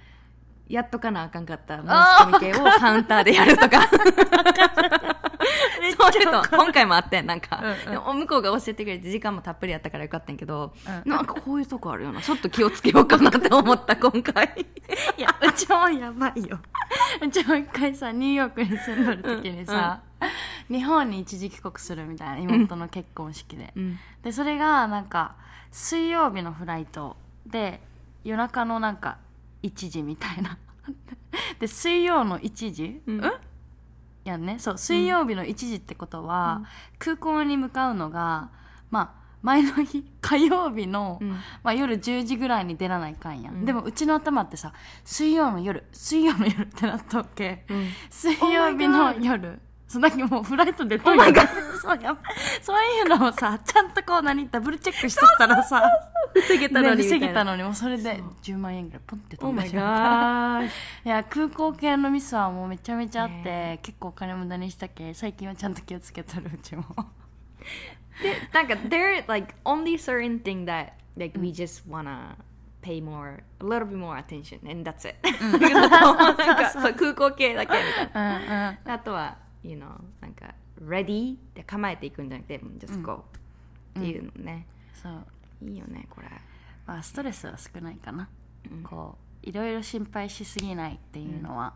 [0.68, 3.90] やっとかなあかんかった申し込み系をカウンターでやるとか。
[5.98, 6.44] そういうの。
[6.44, 8.20] 今回もあってんなんか、うんうん。
[8.20, 10.74] 向こうが教えてくれて時間もたっぷりやったからよかったんやけど、
[11.06, 11.12] うん。
[11.12, 12.22] なんかこういうとこあるよな。
[12.22, 14.66] ちょっと気をつけようかなって思った 今回。
[15.18, 16.60] いや うちもやばいよ。
[17.22, 20.02] うちも一回さニューヨークに住んどる時にさ、
[20.70, 24.00] 日本に一時帰国するみたいな妹の結婚式で、うん。
[24.24, 25.36] でそれがなんか
[25.72, 27.82] 水曜日のフライトで
[28.24, 29.18] 夜中のなんか
[29.64, 30.58] 1時みたいな。
[31.60, 33.22] で水曜の1時、うん。
[34.24, 34.60] やんね。
[34.60, 36.64] そう水曜日の1時ってことは、
[36.98, 38.50] 空港に向かうのが
[38.90, 41.30] まあ前の日 火曜日の、うん。
[41.64, 43.66] まあ、夜10時ぐらいに出らないかんやん、うん。
[43.66, 47.88] でもうちの頭ってさ水曜の夜水曜の夜ってなったわけ、うん。
[48.10, 52.16] 水曜日の夜そうだけどもうフライトでとにかくそうや
[52.62, 55.82] そういうのをさちゃんとこう何ダブルチェックしとったらさ
[56.36, 60.66] 防げたのに防げたのにもうそれで10万円ぐらいポンって飛んでしまった。
[60.66, 60.70] い
[61.12, 65.12] や空港系のミスはもうめちゃめちゃあって、結構お金無駄にしたけ？
[65.16, 66.84] 最近はちゃんと気をつけとるうちも。
[68.22, 72.36] でなんか there like only certain thing that like we just wanna
[72.84, 75.16] pay more a little bit more attention and that's it.
[75.74, 78.38] なんか そう空港系だけみたいな。
[78.38, 78.94] うんうん。
[78.94, 83.26] あとは you know なんか ready って構えていくんじゃなくて just go
[84.00, 85.26] っていうのね、そう。
[85.62, 86.28] いいよねこれ。
[86.86, 88.30] まあストレスは少ないかな、
[88.84, 91.74] こういろいろ心配しすぎないっていうのは、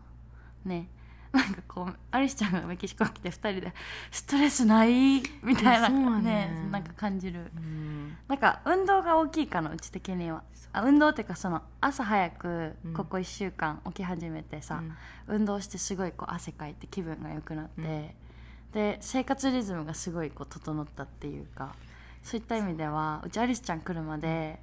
[0.64, 0.88] ね
[1.34, 3.72] なんかこうアリスちゃんがメキシコ来て2人で
[4.10, 6.10] ストレスないみたいなそうや。
[6.10, 7.50] ねねなんか感じる。
[7.56, 8.16] うん。
[8.28, 12.94] なんか運動が大きいかなうち的にはあ運動っていうかその朝早くうん。
[12.94, 14.82] ここ1週間起き始めてさ、
[15.26, 18.14] 運動してすごいこう汗かいて気分が良くなって、
[18.72, 21.74] で生活リズムがすごいこう整ったっていうか
[22.22, 24.58] そういった意味ではうちアリスちゃん来るまで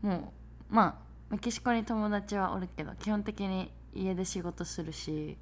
[0.00, 0.32] も
[0.70, 0.94] うまあ
[1.30, 5.36] メキシコに友達はおるけど基本的に家で仕事するし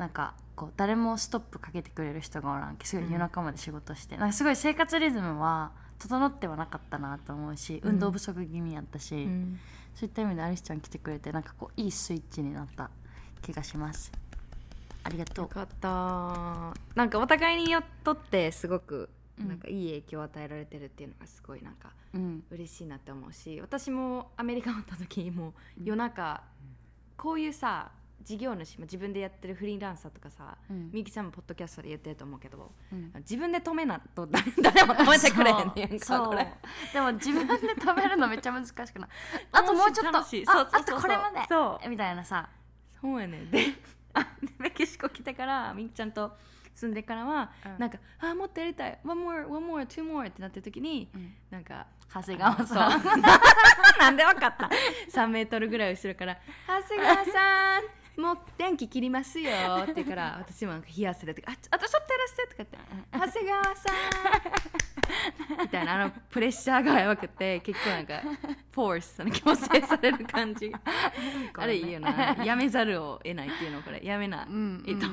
[0.00, 9.60] なんかこう誰もストップかけてくれる人がおらんけすごい夜中まで仕事して、なんかすごい生活リズムは整ってはなかったなと思うし、運動不足気味やったし、うん。
[9.94, 12.88] そういった意味でアリスちゃん来てくれてなんかこういいスイッチになった
[13.42, 14.10] 気がします。
[15.04, 15.44] ありがとう。
[15.44, 15.88] よかった。
[16.94, 19.48] なんかお互いによっとってすごくうん。
[19.48, 22.42] なんかいい影響を与えられてるっていうのがすごいなんかうん。
[22.50, 25.52] 嬉しいなって思うし私もアメリカにおった時にも
[25.84, 26.42] 夜中
[27.18, 30.90] こういうさ事業主まあ自分でやってるフリーランサーとかさ、うん。
[30.92, 33.12] みゆきちゃんもポッドキャストで言ってると思うけどうん。
[33.18, 36.52] 自分で止めなと誰 誰も止めてくれへんねんかこれ。
[36.92, 39.08] でも自分で食べるのめっちゃ難しくない？
[39.52, 40.80] あともうちょっとあそうそうそうそう。
[40.80, 41.40] あとこれまで。
[41.48, 41.88] そう。
[41.88, 42.48] みたいなさ。
[43.00, 43.50] そうやねん。
[43.50, 43.64] で
[44.14, 44.26] あ
[44.58, 46.36] メキシコ来てからみゆきちゃんと
[46.74, 47.78] 住んでからは、うん。
[47.78, 48.98] なんか「あもっとやりたい。
[49.04, 51.34] One more one more two more」ってなってる時に、うん。
[51.50, 53.02] なんか長谷川さん。
[54.00, 54.68] なんでわかった。
[55.12, 57.82] 3メートルぐらい後ろから「長谷川さん
[58.16, 59.50] もう電気切りますよ」
[59.82, 62.78] って言うから 私もなんか冷やせるとか「ああとちょっとやらせて」とか言って
[63.12, 68.20] 「長谷川さん」みたいなあのプレッシャーがやばくて結構なんか
[68.72, 70.72] フォースその強制される感じ
[71.56, 72.36] あれいいよな。
[72.44, 74.00] やめざるを得ないっていうのこれ。
[74.02, 75.06] やめな、うんえっと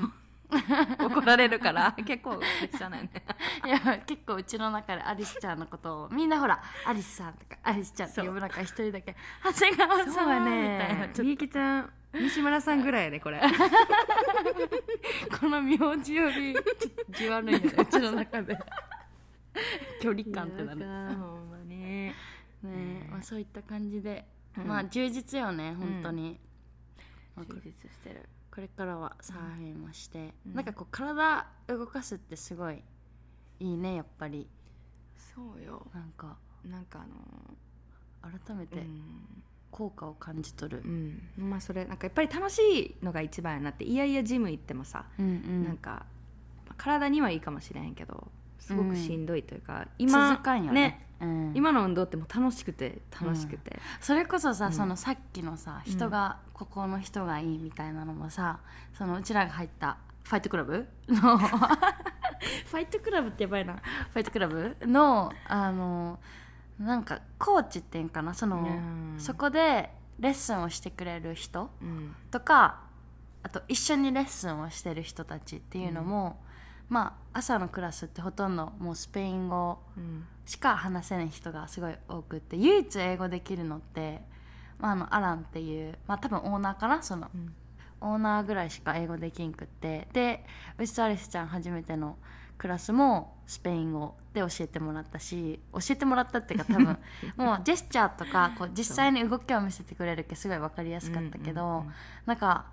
[0.99, 1.93] 怒られるから。
[1.93, 3.23] 結構プレッシャーなんよね。
[3.65, 11.12] いや結構うちの中でアリスちゃんのことをみんなほらアリスさんとかアリスちゃんって呼ぶ中一人だけ長谷川さんそうやみたいなね。
[11.13, 13.39] ちょっみゆきちゃん西村さんぐらいやねこれ。
[13.39, 13.47] と
[15.39, 16.55] この名字より
[17.10, 17.73] じわるいよね。
[17.77, 18.57] うちの中で。
[20.01, 21.15] 距離感ってなる。
[21.15, 22.15] ほんまね
[22.63, 23.07] ね。
[23.12, 24.25] まあ、そういった感じで、
[24.57, 24.67] うん。
[24.67, 26.39] まあ充実よね本当に、
[27.36, 30.55] まあこ充実してるこれからはサーフィンもして、うん。
[30.55, 32.81] なんかこう体動かすってすごい
[33.59, 34.47] いいねやっぱり。
[35.15, 35.85] そうよ。
[35.93, 36.35] なんか。
[36.65, 37.05] なんか
[38.23, 39.43] あの改めてうん。
[39.69, 40.81] 効果を感じ取る。
[40.83, 41.21] う、ん。
[41.37, 43.83] まあそれなんかやっぱり楽しいのが一番やなって。
[43.83, 45.63] いやいやジム行ってもさ、うんうん。
[45.63, 46.07] なんか
[46.65, 48.27] まあ体にはいいかもしれへんけど
[48.67, 51.08] すごくしんどいというか、今続かんよね。
[51.21, 54.73] うん、今の運動ってもう楽しくて楽しくて、それこそさ、うん。
[54.73, 58.60] そのさっきのさ人が、ここの人がいいみたいなのもさ
[58.93, 60.86] そのうちらが入ったファイトクラブ？
[61.08, 63.75] の ファイトクラブってやばいな。
[63.75, 64.75] ファイトクラブ？
[64.82, 66.19] のあの
[66.77, 68.34] なんかコーチっていうんかな？
[68.34, 69.15] その、うん。
[69.17, 72.13] そこでレッスンをしてくれる人うん。
[72.30, 72.82] とか
[73.43, 76.43] あと一緒にレッスンをしてる人たちっていうのも、
[76.89, 80.26] まあ朝のクラスってほとんどもうスペイン語うん。
[80.45, 84.21] しか話せない人がすごい多くって唯一英語できるのって、
[84.80, 87.30] まあ、あのアランっていう、まあ、多分オーナーかなその。
[87.34, 87.54] うん。
[88.00, 90.08] オーナーぐらいしか英語できんくって。
[90.13, 90.45] で
[90.78, 92.17] うちとアリスちゃん初めての
[92.58, 96.97] クラスもスペイン語で教えてもらったし教えてもらったっていうか多分
[97.38, 101.93] もうジェスチャーとかこう実際に動きを見せてくれるけすごい分かりやすかったけど、ううん。
[102.26, 102.65] なんか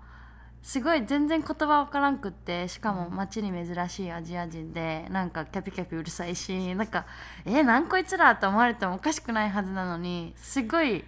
[0.65, 7.05] すごい全然言葉わからんくってしかも街に珍しいアジア人でなんかキャピキャピうるさいしなんか
[7.45, 11.03] えなんこいつらと思われてもおかしくないはずなのにすごい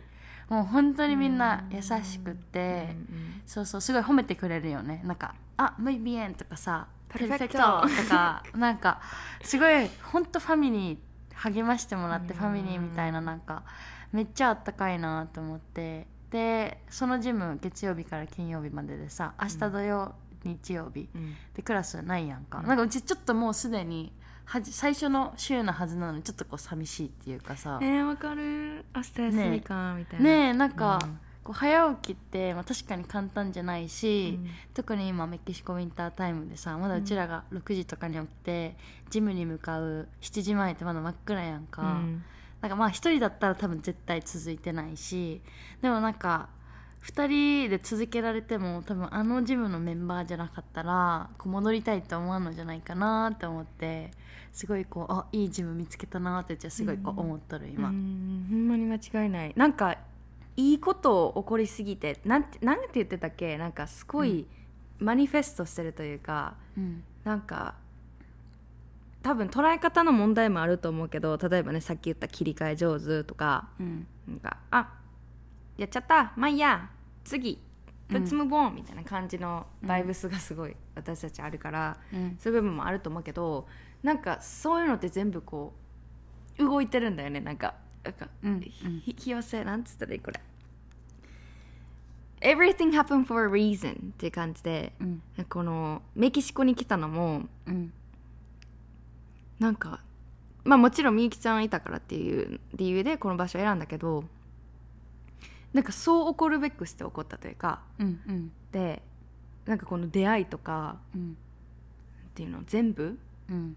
[0.48, 5.02] もう本当にみんな優しくって、うんそうそうすごい褒めてくれるよね。
[5.06, 9.02] なんか「あムイビエン」とかさ「ペルフェクト」とかなんか
[9.42, 10.98] すごい本当ファミリー
[11.34, 13.64] 励ましてもらってうんファミリーみたいななんか
[14.12, 21.10] めっちゃあったかいなと思ってでそのジム月曜日から金曜日まででさ明日土曜、日曜日。
[21.14, 21.36] うん。
[21.54, 22.68] でクラスないやんか、うん。
[22.68, 24.12] なんかうちちょっともうすでに
[24.46, 28.86] はじ最初の週のはずなのにちょっとこう寂しいっていうかさ、えー、わかる。
[28.96, 30.26] 明日休みかみたいな。
[30.26, 31.20] ねえなんか、うん。
[31.44, 34.50] こう早起きって、まあ、確かに簡単じゃないし、うん。
[34.74, 38.76] 特に今メキシコウィンタータイムでさまだうちらが6時とかに起きて、
[39.10, 42.24] ジムに向かう7時前ってまだ真っ暗やんか、うん
[42.62, 45.42] なんかまあ一人だったら多分絶対続いてないし
[45.82, 46.50] でもなんか
[47.04, 47.28] 2
[47.68, 54.12] 人で続けられても多分あのジムのメンバーじゃなかったらこう戻りたいと思わんのじゃないかなって思って
[54.52, 59.54] すごいこうあいいジム見つけたなってじゃあすごいこう思っとる今、うんほんまに間違いない。
[59.56, 59.96] なんか
[60.56, 63.60] いいこと起こりすぎてなんてなんて言ってたっけ？
[63.60, 64.48] なんかすごい
[64.98, 67.04] マニフェストしてるというか、うん。
[67.24, 67.76] なんか
[69.24, 74.08] 多分捉え方の問題もあると思うけど例えばねさっき言った切り替え上手とかうん。
[74.28, 74.94] なんかあ
[75.78, 76.34] やっちゃった。
[76.36, 76.90] まあいいや。
[77.24, 77.52] 次。
[78.10, 82.38] うん Let's move on、みたいな感じのバイブスがすごい私たちあるから、うん。
[82.40, 83.68] そういう部分もあると思うけど
[84.02, 85.74] なんかそういうのって全部こ
[86.58, 87.42] う動いてるんだよね。
[87.42, 90.40] なんかなんか、うんひ引き寄せなんつったらいいこれ。
[92.40, 95.22] Everything happened for a reason っていう感じでうん。
[95.50, 97.94] このメキシコに来たのもうん
[99.60, 100.00] なんか
[100.64, 104.24] まあもちろんみゆきちゃんいたからっていう理由でこの場所を選んだけど
[105.74, 108.52] なんかそう起こるべくして起こったというかうんうん。
[108.72, 109.02] で
[109.66, 111.38] なんかこの出会いとかうん。
[112.28, 113.18] っていうの全部？
[113.50, 113.76] うん。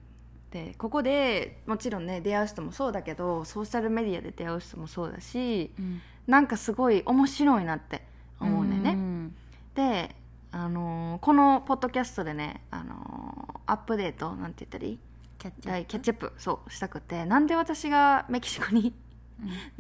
[0.51, 6.01] でここでもちろんね出会う人もそうだけどソーシャルメディアで出会う人もそうだしうん。
[6.27, 8.03] なんかすごい面白いなって
[8.39, 8.93] 思うんだよね。
[8.93, 9.35] ん。
[9.75, 10.15] で、
[10.53, 14.99] あのーこのポッドキャストでね、あのーアップデートなんて言ったらいい？
[15.41, 17.25] キャッチアップそうしたくて。
[17.25, 18.93] なんで私がメキシコに、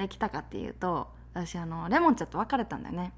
[0.08, 3.12] 来たかっていうと私あのレモンちゃんと別れたんだよね。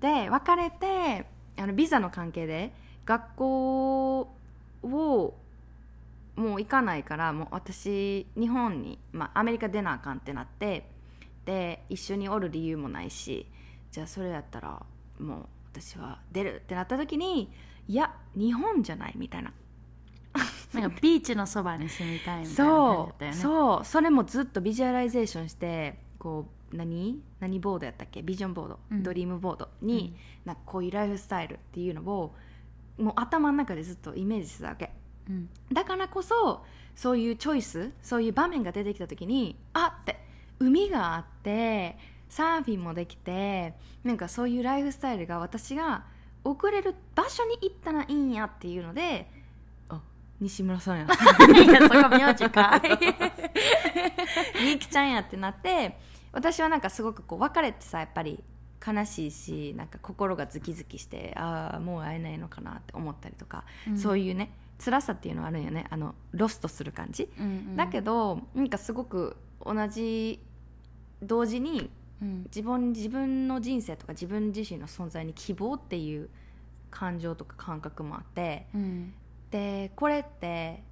[0.00, 1.26] で別れて
[1.56, 2.72] あのビザの関係で
[3.06, 4.20] 学校
[4.82, 5.34] を
[6.36, 10.86] もう行かないからもう私日本に、まあ、アメリカ出なあかんってなって
[11.46, 13.46] で一緒におる理由もないし
[13.90, 14.82] じゃあそれやったら
[15.18, 17.50] もう私は出るってなった時に
[17.88, 19.52] いや日本じゃないみたいな
[20.80, 23.36] なんかビーチのそばに住みたいみたいな感じだそう、ったよね。
[23.36, 27.22] そうそれもずっとビジュアライゼーションしてこう何？
[27.40, 28.22] 何ボードやったっけ？
[28.22, 29.02] ビジョンボード、うん。
[29.02, 32.34] ドリームボードに、なんかこういうライフスタイルっていうのを
[32.98, 34.90] もう頭の中でずっとイメージしてたわけ。
[35.28, 35.48] うん。
[35.72, 40.18] だからこそそういうチョイスそういう場面が出てきた時にあって
[40.58, 46.04] 海があってサーフィンもできてなんかそういうライフスタイルが私が
[46.42, 49.35] 送れる場所に行ったらいいんやっていうのであ
[50.40, 51.04] 西村さんや。
[51.08, 52.80] いやそこ名字か。
[54.60, 55.98] みゆきちゃんやってなって
[56.32, 58.42] 私はなんかすごくこう別れてさやっぱり
[58.86, 63.98] 悲しいしなんか心がズキズキしてああもう会えないのかなって思ったりとか、うん。
[63.98, 65.86] そういうね辛さっていうのはあるんよね。
[65.90, 67.76] あのロストする感じ、うんうん。
[67.76, 70.40] だけどなんかすごく同じ
[71.22, 72.42] 同時にうん。
[72.44, 76.28] 自分自分の人生とか自分自身の存在に希望っていう
[76.90, 79.14] 感情とか感覚もあってうん
[79.50, 80.82] でこれって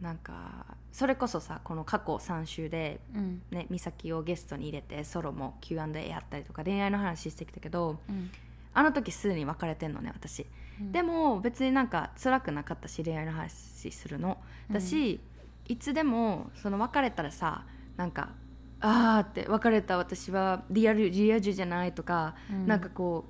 [0.00, 3.42] なんかそれこそさこの過去3週でうん。
[3.50, 8.30] ね、美咲をゲストに入れてソロも Q&A やったりとか恋愛の話してきたけどうん。
[8.72, 10.46] あの時すでに別れてんのね私、
[10.80, 10.92] うん。
[10.92, 14.38] でも別になんか辛くなかったし恋愛の話するの。
[14.70, 15.20] だし、
[15.66, 17.64] いつでもその別れたらさ
[17.96, 18.30] なんか
[18.80, 22.66] あーって別れた私はリアルリア充じゃないとか、うん。
[22.66, 23.24] なんかこ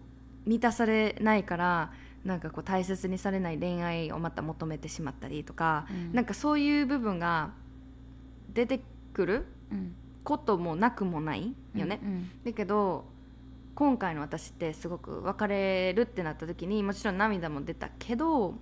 [0.46, 1.92] う満たされないから
[2.24, 6.12] なんかこう大切にされない恋愛をまた求めてしまったりとか、うん。
[6.12, 7.50] なんかそういう部分が
[8.52, 8.80] 出て
[9.12, 9.94] くるうん。
[10.22, 13.06] こともなくもないよね、うんだけど
[13.74, 18.54] 今回の私ってすごく別れるってなった時にもちろん涙も出たけど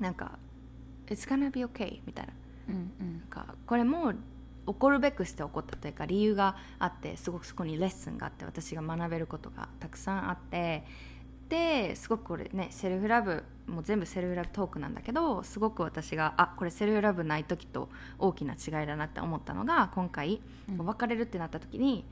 [0.00, 0.38] なんか
[1.06, 2.32] 「It's gonna be okay」みたいな。
[2.68, 3.18] うんうん。
[3.20, 10.84] なんかこれも起こるべくして起こったというか理由があってすごくそこにレッスンがあって私が学べることがたくさんあって
[11.48, 20.86] ですごくこれねセルフラブもう全部セルフラブトークなんだけどすごく私があこれセルフラブない時と大きな違いだなって思ったのが今回、うん。
[20.86, 22.04] 別れるってなった時に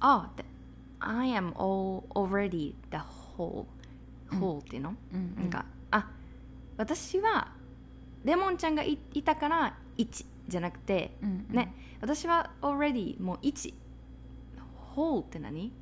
[0.00, 0.44] あって
[1.00, 2.98] I am all already the
[3.36, 3.66] whole
[4.32, 4.40] うん。
[4.40, 6.08] whole っていうの、うんなんかあ
[6.76, 7.48] 私は
[8.24, 11.56] レモンちゃんがいいたから1じゃなくて、うんうん。
[11.56, 13.74] ね私は already もう1
[14.94, 15.72] whole って何？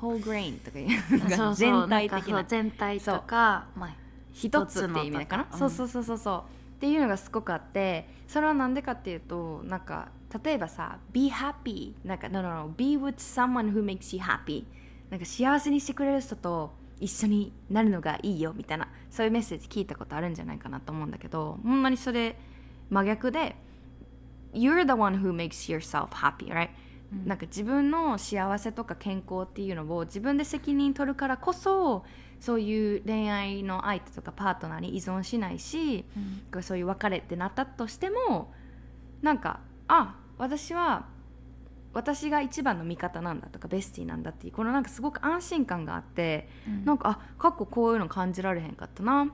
[0.00, 2.44] Whole grain とかいうなんかそうそう全体的な。
[2.44, 3.66] 全体とか。
[3.76, 3.94] まあ
[4.32, 6.40] 一つっていう意味だかな、そうそうそうそうそう。
[6.76, 10.08] っていうのがすごくあってそれはなんでかっていうとなんか
[10.42, 14.64] 例えばさ be happy なんか no no no be with someone who makes you happy
[15.10, 18.88] なんか幸せにしてくれる人と一緒になるのがいいよみたいな。
[19.10, 22.36] そういうメッセージ聞いたことあるんじゃないかなと思うんだけどほんまにそれ
[22.88, 23.56] 真逆で
[24.54, 26.68] you're the one who makes yourself happy right?
[26.68, 26.89] うん
[27.26, 32.04] なんか自分の幸せとか健康っていうのを自分で責任取るからこそ
[32.38, 36.04] そういう恋愛の相手とかパートナーに依存しないし、
[36.62, 38.52] そういう別れってなったとしても
[39.22, 41.06] なんかあ私は
[41.92, 46.84] 私が一番の味方なんだとかベスティなんだっていうこのなんかすごく安心感があって、うん。
[46.84, 49.26] なんかあ過去こういうの感じられへんかったな。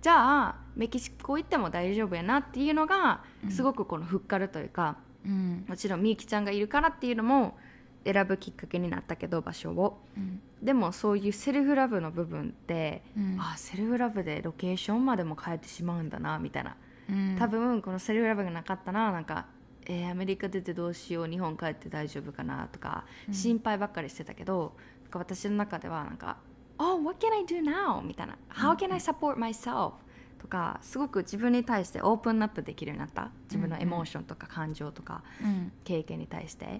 [0.00, 3.50] じゃあメキシコ行っても大丈夫やなっていうのがうん。
[3.50, 7.56] すごくこのふっかるというか、うんもちろんみゆきちゃんがいるからっていうのも
[8.04, 9.98] 選ぶきっかけになったけど場所を。
[10.16, 10.40] うん。
[10.62, 13.36] でもそういうセルフラブの部分って、うん。
[13.40, 16.76] あセルフラブでロケーションまでも変えてしまうんだなみたいな。
[17.08, 17.36] うん。
[17.38, 19.46] 多分このセルフラブがなかったらなんか、
[19.86, 23.34] えーアメリカ出てどうしよう日本帰って大丈夫かなとか、うん。
[23.34, 24.76] 心配ばっかりしてたけど
[25.12, 26.38] 私の中ではなんか
[26.78, 29.92] 「Oh what can I do now?」みたいな「How can I support myself?」
[30.44, 33.30] とかすごく自分に対してオープンアップできるようになった。
[33.44, 35.72] 自分のエモーションとか感情とかうん。
[35.84, 36.66] 経験に対して。
[36.66, 36.70] だ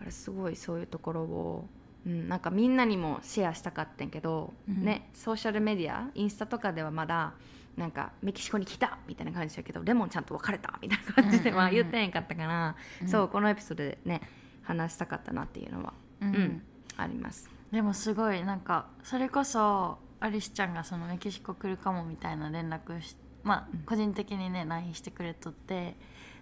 [0.00, 1.68] からすごいそういうところを、
[2.04, 4.84] うん、なんかみんなにもシェアしたかったんけど、うん。
[4.84, 7.34] ねソーシャルメディアインスタとかではまだ
[7.76, 13.08] なんかメキシコに来たみたいな感じだけどレモンちゃんと別れたみたいな感じで、うんまあ言ってへんかったから、うん。
[13.08, 14.22] そうこのエピソードでね
[14.62, 16.62] 話したかったなっていうのは、ううんん
[16.96, 17.48] あります。
[17.70, 23.80] でもすごいなんかそれこそアリスちゃんがそのメキシコ来るかもみたいな連絡しまあうん。
[23.80, 25.96] 個人的にね LINE してくれとって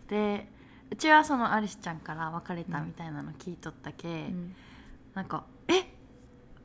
[0.09, 0.49] で
[0.91, 4.55] うちはそのアリスちゃんから別れたみたいなの聞いとったけ、うん。
[5.15, 5.75] なんか「え？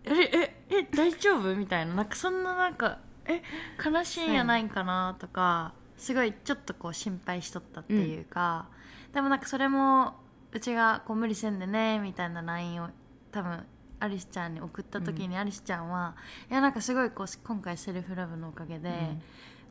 [0.04, 1.96] えええ大丈夫?」みたいな。
[1.96, 3.42] なんかそんななんか「え？
[3.84, 8.68] 悲しいんやないんかな?」とかすごいちょっとこう心配しとったっていうか、
[9.12, 10.14] でもなんかそれも
[10.52, 12.90] うちがこう無理せんでねみたいな LINE を
[13.32, 13.66] 多分
[14.00, 16.16] アリスちゃんに送った時にアリスちゃんは、
[16.50, 19.22] いやなんかすごいこう今回セルフラブのおかげで、うん。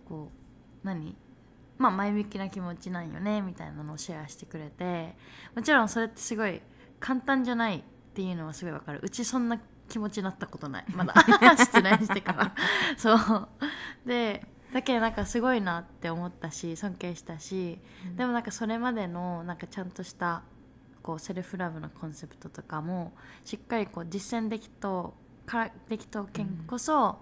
[0.08, 0.30] こ
[0.84, 1.16] う何
[1.78, 5.14] まあ前向きな気持ちなんよねみたいなのをシェアしてくれて
[5.54, 6.62] もちろんそれってすごい
[7.00, 7.82] 簡単じゃないっ
[8.14, 9.00] ていうのはすごいわかる。
[9.02, 10.84] うちそんな気持ちになったことない。
[10.94, 11.14] まだ。
[11.58, 12.54] 失恋してから。
[12.96, 13.48] そう。
[14.06, 17.78] でだけどなんかすごいなって思ったし尊敬したし、
[18.16, 20.42] でもなんかそれまでのなんかちゃんとした
[21.06, 23.12] こうセルフラブのコンセプトとかも
[23.44, 25.14] しっかりこう実践できと
[25.46, 27.16] からできとけんこそ、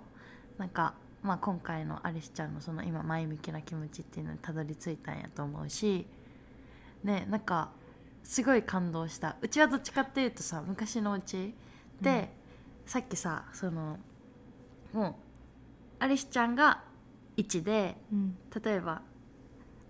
[0.57, 6.07] なんか、まあ、今回のアリスちゃんのその今前向きな気持ちっていうのにたどり着いたんやと思うし
[7.03, 7.73] ねなんか
[8.23, 9.37] すごい感動した。
[9.43, 11.55] うちはどっちかっていうとさ昔のうち
[12.01, 12.31] で、
[12.87, 13.99] さっきさその
[14.95, 15.15] もう
[15.99, 16.83] アリスちゃんが
[17.37, 18.37] 1でうん。
[18.65, 19.03] 例えば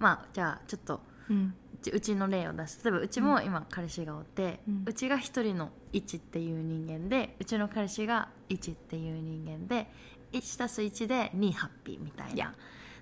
[0.01, 1.37] まあじゃあちょっとうん。
[1.37, 2.83] うちうちの例を出す。
[2.85, 9.91] 例えばうちも今彼氏がおって、ううんちが一人の1っていう人間でうちの彼氏が1っていう人間で
[10.33, 12.55] 1たす1で2ハッピーみたいな。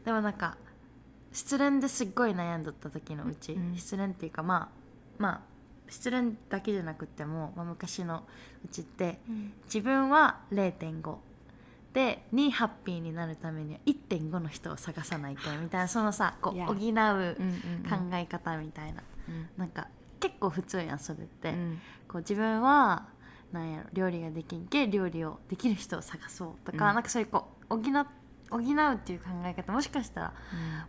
[0.05, 0.57] でもなんか
[1.33, 3.77] 失恋ですっごい悩んどった時のうち、うん。
[3.77, 4.69] 失恋っていうかまあ
[5.19, 5.41] まあ
[5.89, 8.25] 失恋だけじゃなくても、まあ、昔の
[8.65, 9.21] うちって
[9.65, 11.17] 自分は0.5
[11.93, 19.49] で2ハッピーになるためには1.5の人を探さないとみたいなそのさこう補ううんうん考え方みたいな、うん。
[19.57, 19.89] なんか
[20.21, 21.81] 結構普通やんそれって、うん。
[22.09, 23.09] こう自分は
[23.53, 26.95] なんやろ料理ができんけ料理をできる人を探そうとか、うん。
[26.95, 28.07] なんかそういうこう補っ
[28.51, 30.35] 補うっていう考え方もしかしたら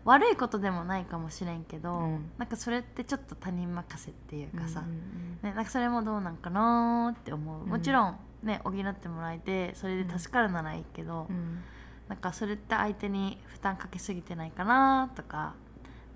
[0.03, 2.31] 悪いことでもないかもしれんけど、うん。
[2.37, 5.39] なんかそれってちょっと他人任せっていうかさ、うんうん。
[5.41, 7.69] ね、なんかそれもどうなんかなーって思う、うん。
[7.69, 11.63] もちろんね補ってもらえてそれで助かるならいいけど、うん。
[12.07, 15.55] なんかそれって相手に負担かけすぎてないかなとか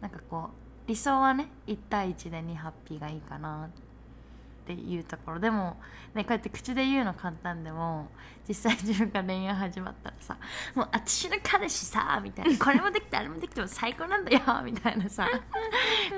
[0.02, 0.50] なんかこ
[0.86, 3.87] う理想はね1対1で2ハッピーがいいかなって
[4.74, 5.40] いうところ。
[5.40, 5.78] でも、
[6.14, 8.10] ね、こうやって口で言うの簡単でも
[8.48, 10.38] 実際自分が恋愛始まったらさ
[10.74, 15.28] 「もう私の彼氏さ」みたいな「これもできてあれもできても最高なんだよ」みたいなさ。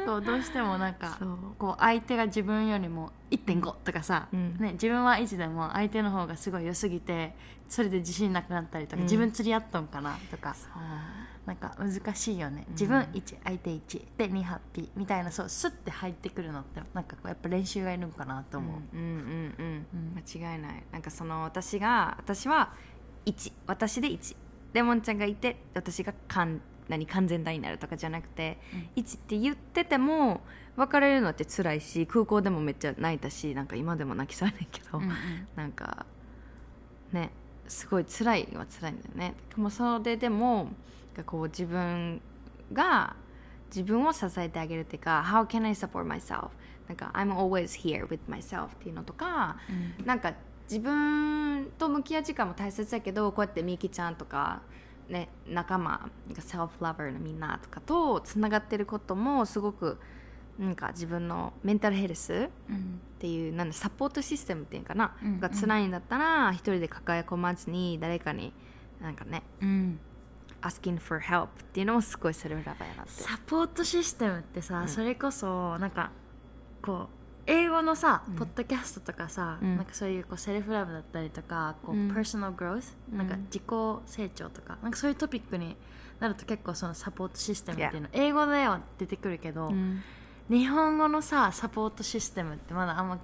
[0.05, 1.17] こうどうしてもなんか
[1.57, 4.57] こう相手が自分よりも1.5とかさ、うん。
[4.59, 7.35] ね、自分は1でも相手の方がすごい良すぎて
[7.67, 9.03] それで自信なくなったりとか、うん。
[9.03, 10.55] 自分釣り合っとんかなとか
[11.49, 12.65] なんか難しいよね。
[12.67, 12.73] うん。
[12.73, 20.23] 自分1相手1で2ハッピーみたいなそうスッて入ってくるのってなんかこうやっぱ練習がいるんかなと思う、うんうんうんうんうん。
[20.39, 20.83] 間違いない。
[20.91, 22.71] なんかその私が私は
[23.25, 24.35] 1私で1
[24.73, 28.59] レモンちゃんがいて私が完何完全体になるとかじゃなくて、
[28.95, 30.41] 1って言ってても
[30.75, 35.11] 別れるのって辛いし空港でもめっちゃ泣いたしなんか今でも泣きそうやねんけど、うんうん。
[35.55, 36.05] なんか
[37.11, 37.31] ね
[37.67, 39.33] すごい辛いは辛いんだよね。
[39.55, 40.69] でもそれでも
[41.23, 42.21] こう自分
[42.73, 43.15] が
[43.67, 46.49] 自分を支えてあげるっていうか How can I support myself?
[46.87, 49.57] なんか I'm always here with myself っていうのとか
[49.99, 50.05] うん。
[50.05, 50.33] なんか
[50.69, 54.61] 自分と向き合う時間も大切だけどこうやってみきちゃんとか、
[55.07, 59.97] ね、仲間なんかセルフラバーのみんなとかとつながってることもすごく
[60.59, 65.27] なんか自分のメンタルヘルスっうんていうなんだサポートシステムっていうかな、うん。
[65.27, 65.39] うん。
[65.39, 68.53] が辛いんだったら一人で抱え込まずに誰かに
[69.01, 69.99] なんかねうん、
[70.61, 73.11] asking for help っていうのもすごいセルフラバーやなって。
[73.11, 74.87] サポートシステムってさ、うん。
[74.87, 76.11] それこそなんか
[76.81, 78.35] こう英語のさ、うん。
[78.35, 79.77] ポッドキャストとかさ、うん。
[79.77, 82.09] なんかそういうこうセルフラブだったりとかこう、うん。
[82.09, 83.17] パーソナルグロース、うん。
[83.17, 83.63] なんか自己
[84.05, 85.75] 成長とかなんかそういうトピックに
[86.19, 90.01] なると結構そのサポートシステムっていうの英語では出てくるけど、うん。
[90.49, 93.19] 日本語のさサポートシステムってまだあんま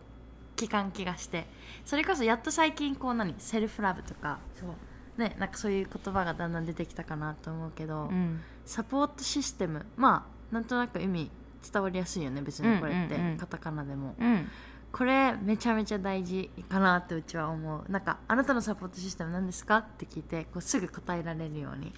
[0.55, 1.47] 聞かん気がして
[1.83, 4.39] それこそやっと最近こう何セルフラブとか
[5.17, 8.41] ねなんかそういう言葉がだんだん出てきたかなと思うけど、うん。
[8.65, 11.29] サポートシステムまあなんとなく意味
[11.71, 13.37] 伝わりやすいよね別にこれって、うんうんうん。
[13.37, 14.15] カタカナでも。
[14.19, 14.47] うん。
[14.91, 17.91] これめちゃめちゃ大事かなってうちは思う。
[17.91, 19.77] なんかあなたのサポートシステム何ですか？
[19.77, 21.91] って聞いてこうすぐ答えられるように。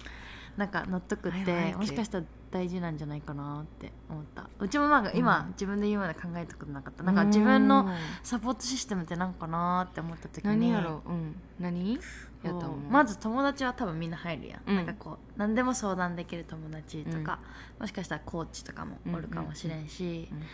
[0.56, 4.48] なんか納得ってもしかしたら大事なんじゃないかなって思った。
[4.58, 5.48] うちもなんか今、うん。
[5.48, 7.02] 自分で言うまで考えたことなかった。
[7.02, 7.88] なんか自分の
[8.22, 10.50] サポートシステムって何かなって思った時に。
[10.50, 11.10] 何やろう？
[11.10, 11.36] うん。
[11.60, 11.94] 何？
[11.94, 12.60] やそう。
[12.60, 12.78] と思う。
[12.90, 14.76] まず友達は多分みんな入るやん、うん。
[14.76, 17.40] なんかこう何でも相談できる友達とか、
[17.78, 20.38] もしかしたらコーチとかもおるかもしれんし、うん。
[20.38, 20.44] うん。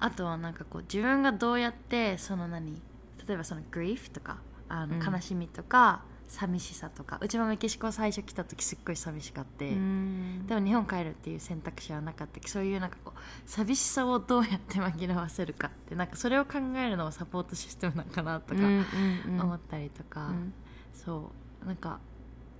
[0.00, 2.80] あとはなんかこう自分がどうやってその何？
[3.26, 4.38] 例えばそのグリーフとか
[4.68, 5.02] あのうん。
[5.14, 10.46] 悲しみとか、寂しさとかうちもメキシコ最初来た時すっごい寂しかって、うん。
[10.46, 12.48] でも日本帰るっていう選択肢はなかった。
[12.48, 20.52] そういうなんかこう寂しさをどうやって紛らわせるかってなんかそれを考えるのもサポートシステムなんかなとか思ったりとか、うん。
[20.92, 21.66] そう。
[21.66, 21.98] なんか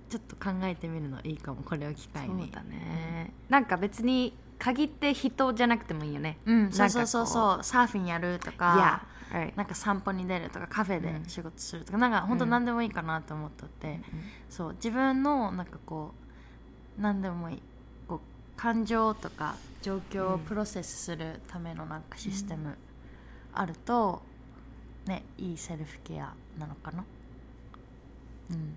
[0.09, 2.43] ちょっと考えてみるのいいかもこれを機会に。
[2.45, 3.33] そうだね。
[3.49, 6.37] なんか別に限って人じゃなくてもいいよね。
[6.45, 7.63] うん、そうそうそうそう。
[7.63, 9.55] サーフィンやるとか right.
[9.55, 11.25] なんか散歩に出るとかカフェでうん。
[11.25, 13.99] 仕事するとか、なんか本当何でもいいかなと思っとって、
[14.49, 16.13] そう自分のなんかこ
[16.97, 17.61] う何でもいい
[18.07, 18.19] こう
[18.55, 22.75] 感情とか状況をプロセスするためのなんかシステム
[23.53, 24.21] あると、
[25.05, 27.03] ねいいセルフケアなのかな？
[28.51, 28.75] うん。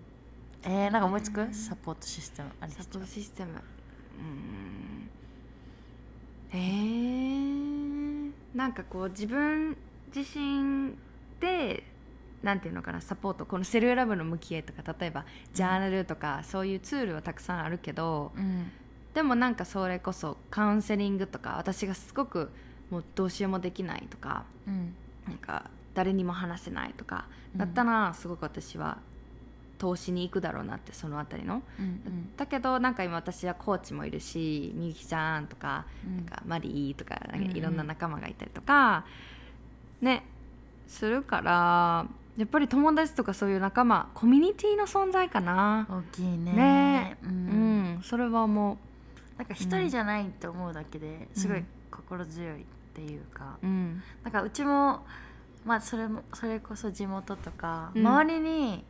[0.65, 3.51] えー、なんか思いつく、サポートシステムありサポートシステム。
[3.51, 3.55] う
[4.23, 5.09] ん。
[6.53, 9.77] えー、なんかこう自分
[10.15, 10.95] 自身
[11.41, 11.85] で
[12.43, 18.71] なんていうのかなサポートこのセルフラブの向き合いとか例えばジャーナルとかそういうツールはたくさんあるけどうん。
[19.15, 22.51] でもなんかそれこそカウンセリングとか私がすごく
[22.91, 24.95] もうどうしようもできないとかうん。
[25.27, 27.59] なんか誰にも話せないとかうん。
[27.59, 28.99] だったらすごく私は
[29.79, 31.63] 投資に行くだろうなってそのあたりの。
[31.79, 36.17] うんだけどなんか今私はコーチもいるしみゆきちゃんとか,、うん。
[36.17, 37.21] なんかマリーとか
[37.55, 39.05] いろんな仲間がいたりとか、
[40.03, 40.25] ね
[40.87, 45.87] するからやっぱり友達とかそういう仲間コミュニティの存在かな。
[45.91, 46.53] 大きいね。
[46.53, 47.17] ね。
[47.23, 47.33] ううん。
[47.99, 48.79] ん、それはも
[49.37, 55.05] なんか一人じゃないと思うだけですごいうん心強いっていうか、う、うん、なんかうちも
[55.65, 58.07] まあそれもそれこそ地元とか、うん。
[58.07, 58.85] 周りに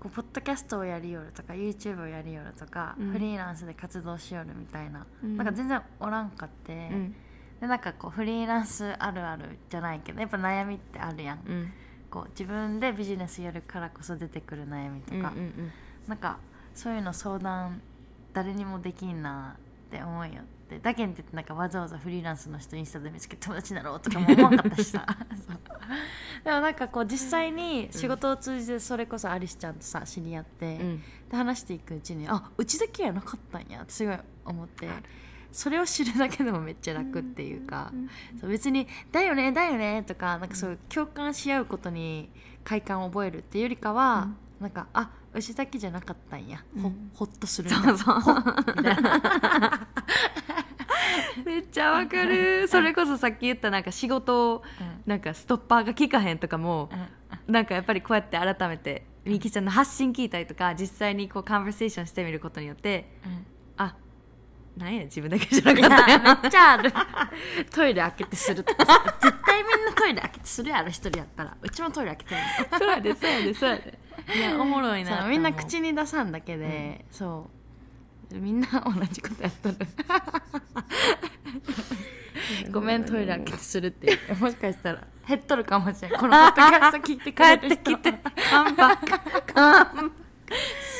[0.00, 3.12] こうポッドキャストをやりよるとか YouTube をやりよるとか、うん。
[3.12, 5.36] フリーランスで活動しよるみたいな、うん。
[5.36, 7.14] なんか全然おらんかって、うん
[7.64, 11.72] でなんかこうフリーランスあるあるじゃないけどやっぱ悩みってあるやん、うん。
[12.10, 15.72] こう自分でビジネスやるからこそ出てくる悩みとか、うんうん
[16.06, 16.38] なんか
[16.74, 17.80] そういうの相談
[18.34, 20.78] 誰にもできんなって思うよって。
[20.78, 25.06] だけんってなんかわざわざフリーランスの人インスタで見つけて友達になろうとかも思わなかったしさ。
[26.44, 31.02] でもなんかこう実際に仕事を通じてそれこそアリスちゃんとさ知り合って、うん。
[31.30, 34.90] で話していくうちにあうちだけやなかったんやってすごい思って
[35.54, 37.92] それを知るだけでもめっちゃ楽っていうか、
[38.40, 42.28] そう別に「だよねだよね」とかなんかそういう共感し合うことに
[42.64, 44.28] 快感を覚えるっていうよりかは、
[44.60, 47.10] なんかあうちだけじゃなかったんや、ほうん。
[47.14, 48.16] ほっとするそうそう。
[51.44, 52.66] めっちゃわかる。
[52.66, 54.62] それこそさっき言ったなんか仕事を
[55.06, 56.90] なんかストッパーが効かへんとかも
[57.46, 59.64] なんかやっぱりこうやって改めてみゆきちゃん。
[59.64, 63.08] の発信聞いたりとか実際にこうカンバーセーションしてみることによって
[63.76, 63.96] あ
[64.76, 66.92] なんや自分だけじゃなかったんやめっちゃある。
[67.70, 69.04] トイレ開けてするとかさ。
[69.22, 71.56] 絶対みんなトイレ開けてするやろ一人やったら。
[71.62, 72.40] うちもトイレ開けてる
[72.72, 72.78] の。
[72.78, 73.98] そうやでそうやでそうやで。
[74.36, 77.50] いやおもろいなみんな口に出さんだけで、そ
[78.32, 78.36] う。
[78.36, 79.76] みんな同じことやっとる。
[82.72, 84.10] ごめんトイレ開けてするって。
[84.10, 86.10] いうもしかしたら減っとるかもしれん。
[86.12, 88.12] このポッドキャスト聞いてく帰れる人ってきて
[88.50, 90.12] カンバカン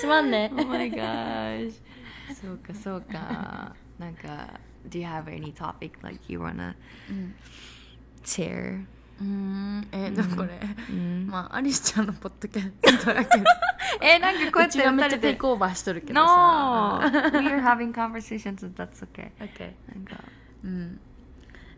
[0.01, 0.53] すまんね。
[0.57, 1.84] Oh my gosh
[2.41, 3.75] そうかそうか。
[3.99, 6.75] なんか Do you have any topic like you wanna
[7.09, 7.35] うん、
[8.25, 8.85] share?
[9.21, 9.89] うーん。
[9.93, 10.61] えでもこれ、
[10.91, 11.27] うん。
[11.27, 13.39] まあアリスちゃんのポッドキャストだけ。
[13.39, 13.45] ど
[14.03, 17.01] えなんかこうやってめっちゃテイクオーバーしとるけど No さ
[17.35, 19.31] we are having conversations and that's okay.
[19.39, 20.25] OK なんか。
[20.65, 21.01] うん。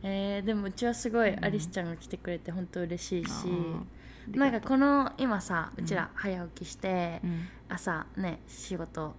[0.02, 3.88] えーでもうちはすごいアリスちゃんが来てくれて本当嬉しいし、うん
[4.32, 7.48] なんかこの今さうちら早起きして、うん。
[7.68, 9.14] 朝ね仕事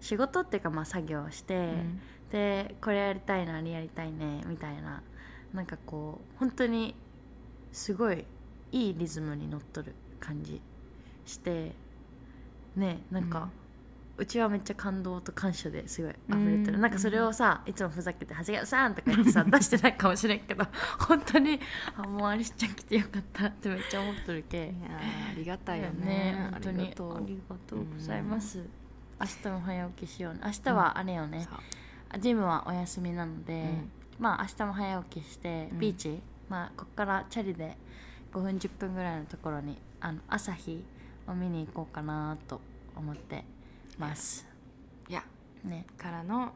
[0.00, 2.00] 仕事っていうかまあ作業して、うん。
[2.30, 5.02] でこれやりたいなあれやりたいねみたいな
[5.52, 6.94] なんかこう本当に
[7.72, 8.24] すごい
[8.72, 10.60] いいリズムに乗っとる感じ
[11.24, 11.72] して
[12.76, 13.48] ねなんか、
[14.16, 16.80] うちはめっちゃ感動と感謝ですごい溢れてる、うん。
[16.80, 20.64] なんかそれをさいつもふざけて「長谷川さん」とか言ってさ出してないかもしれんけど
[21.00, 21.58] 本当に
[21.96, 27.16] あもうアリスちゃん来てよかったってめっちゃ思っとるけいやーありがたいよね本当にありがとう。
[27.16, 28.62] ありがとうございます、
[29.20, 30.40] 明日も早起きしようね。
[30.44, 31.56] 明日はあれよね、そ
[32.16, 32.20] う。
[32.20, 33.90] ジムはお休みなので、うん。
[34.18, 35.78] まあ明日も早起きしてうん。
[35.78, 37.76] ビーチ、まあここからチャリで
[38.32, 40.82] 5分10分ぐらいのところにあの朝日
[41.28, 42.62] を見に行こうかなと
[42.96, 43.44] 思って
[43.98, 44.46] ます。
[45.08, 45.22] いや。
[45.64, 45.84] ね。
[45.98, 46.52] からの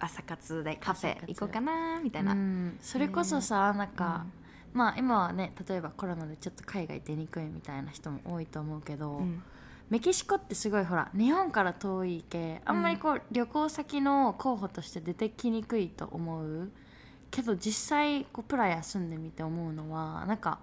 [0.00, 2.78] 朝活でカフェ行こうかなみたいな、うん。
[2.80, 4.24] それこそさなんか、
[4.72, 9.42] まあ今はね例えばコロナでちょっと海外出にくいみたいな人も多いと思うけど、うん
[9.90, 16.70] メキシコってすごいほら日本から遠いけあんまりこう、旅行先の候補として出てきにくいと思う。
[17.30, 20.60] けど実際こうプラヤ住んでみて思うのはなんか、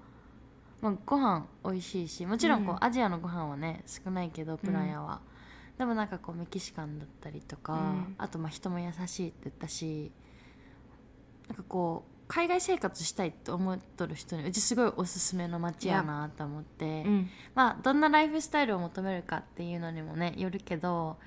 [0.82, 2.84] まあ、ご飯美味しいしもちろんこう、うん。
[2.84, 5.22] アジアのご飯はね少ないけどプラヤは、
[5.78, 8.16] でもなんかこうメキシカンだったりとか、うん。
[8.18, 10.12] あとまあ人も優しいって言ったし
[11.48, 17.04] なんかこう海外生活したいと思っとる人にうちすごいおすすめの街やなと思って。
[17.06, 17.30] うん。
[17.54, 21.18] まあどんなライフスタイルを求めるかっていうのにもねよるけど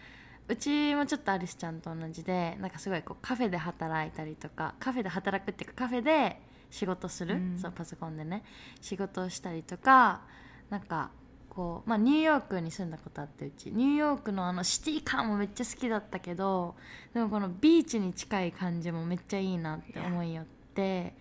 [0.49, 6.40] うちもちょっとアリスちゃんと同じでなんかすごいこうカフェで働いたりとかカフェで働くっていうかカフェで
[6.70, 7.59] 仕事する、うん。
[7.59, 8.42] そうパソコンでね
[8.80, 10.22] 仕事をしたりとか
[10.70, 11.11] なんか
[11.49, 13.72] こう、まあ、ニューヨークに住んだことあってうち。
[13.72, 16.76] ニューヨークのあのシティ感もめっちゃ好きだったけど
[17.14, 21.14] でもこのビーチに近い感じもめっちゃいいなって思いよってで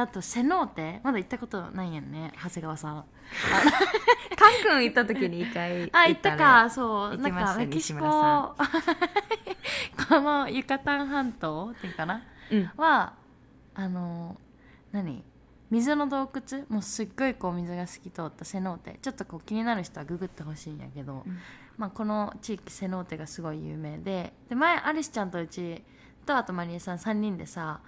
[0.00, 1.00] あとセノーテ？
[1.04, 3.04] まだ行ったことないんやんね長谷川さん。
[4.36, 6.36] カン君行った時に一回あ行ったね。
[6.36, 6.68] か。
[6.68, 7.16] そう。
[7.16, 8.00] なんかメキシコ。
[8.04, 8.56] こ
[10.20, 12.22] のユカタン半島っていうかな？
[12.50, 12.70] うん。
[12.76, 13.14] は
[13.74, 14.36] あの
[14.92, 15.24] 何？
[15.70, 16.64] 水の洞窟？
[16.68, 18.98] もうすっごいこう水が透き通ったセノーテ。
[19.00, 21.38] ちょっとこう気になる人はググってほしいんやけど、うん。
[21.76, 25.84] まあ、この地域セノーテがすごい有名でで前アリスちゃんとうち
[26.24, 27.80] とあとマリエさん3人でさ、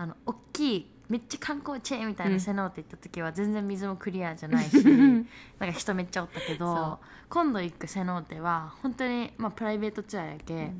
[0.00, 5.26] あの大きいめっちゃ観光地みたいなセノーテ行った時は全然水もクリアじゃないし、なん
[5.58, 10.70] か人めっちゃおったけそど今度行くセノーテは本当にまあプライベートツアーやけ、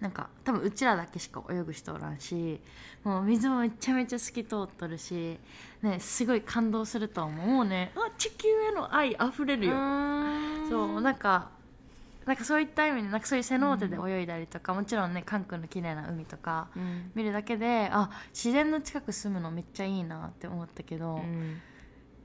[0.00, 2.60] なんか多分うちらだけしか泳ぐ人おらんし
[3.02, 5.40] もう水もめちゃめちゃ透き通っとるし、
[5.82, 7.46] ね、すごい感動すると思う。
[7.46, 9.72] もうねあ地球への愛あふれるよ、
[10.70, 11.50] そうなんか
[12.28, 17.10] なんかそういった意味でなんかそういうセノーテで泳いだりとか、もちろんねカン君の綺麗な海とかうん。
[17.14, 21.58] 見るだけであ自然の近く住むのめっちゃいいなって思ったけど、うん。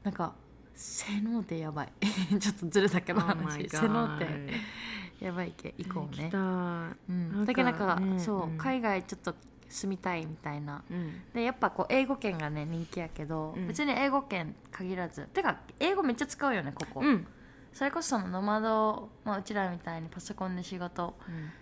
[0.03, 0.33] なんか
[0.75, 1.93] セノーテやばい。
[2.37, 4.53] ちょっとずれたけど Oh 話、my セノーテ
[5.25, 6.29] やばいけ行こうね。
[6.33, 9.35] うん、だけどなんか、ねそう、うん海外ちょっと
[9.69, 10.83] 住みたいみたいな。
[10.91, 11.21] うん。
[11.33, 13.67] でやっぱこう英語圏がね人気やけど、うん。
[13.69, 15.27] 別に英語圏限らず。
[15.27, 17.25] てか英語めっちゃ使うよねここ、うん
[17.73, 21.15] それこそそのノマド、まあ、うちらみたいにパソコンで仕事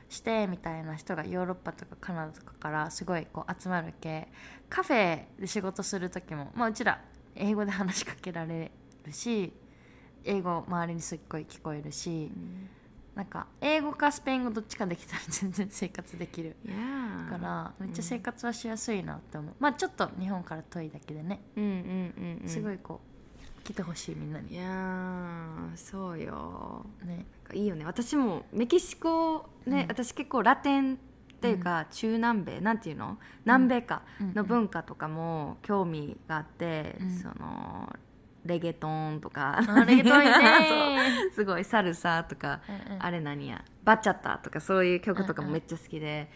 [0.10, 4.28] してみたいな人がヨーロッパとかカナダとかからすごいこう集まる系
[4.70, 7.02] カフェで仕事する時も、まあ、うちら
[7.36, 8.72] 英語で話しかけられ
[9.06, 9.54] るし
[10.26, 12.32] 英語周りにすっごい聞こえるし、
[13.16, 16.76] なんか英語かスペイン語どっちかできたら 全然生活できるいや
[17.32, 22.48] だからめっちゃ生活はしやすいなって思う、まあちょっと日本から遠いだけでね、うんうんうんうん。
[22.48, 23.11] すごいこう
[23.64, 26.86] 来てほしいみんないにやーそうよ。
[27.06, 27.26] ね。
[27.54, 27.86] いいよね。
[27.86, 29.88] 私もメキシコね、うん。
[29.90, 30.98] 私結構ラテンっ
[31.42, 33.18] ていうか、中南米なんていうの？
[33.46, 34.34] 南米かうん。
[34.34, 37.12] の文化とかも興味があって、うん。
[37.12, 37.96] その
[38.46, 39.60] レゲトンとか。
[39.68, 40.22] あレゲトン
[41.34, 43.04] すごいサルサとか、うんうん。
[43.04, 43.64] あれ何や？
[43.84, 46.32] バチャタとかそういう曲とかもめっちゃ好きで、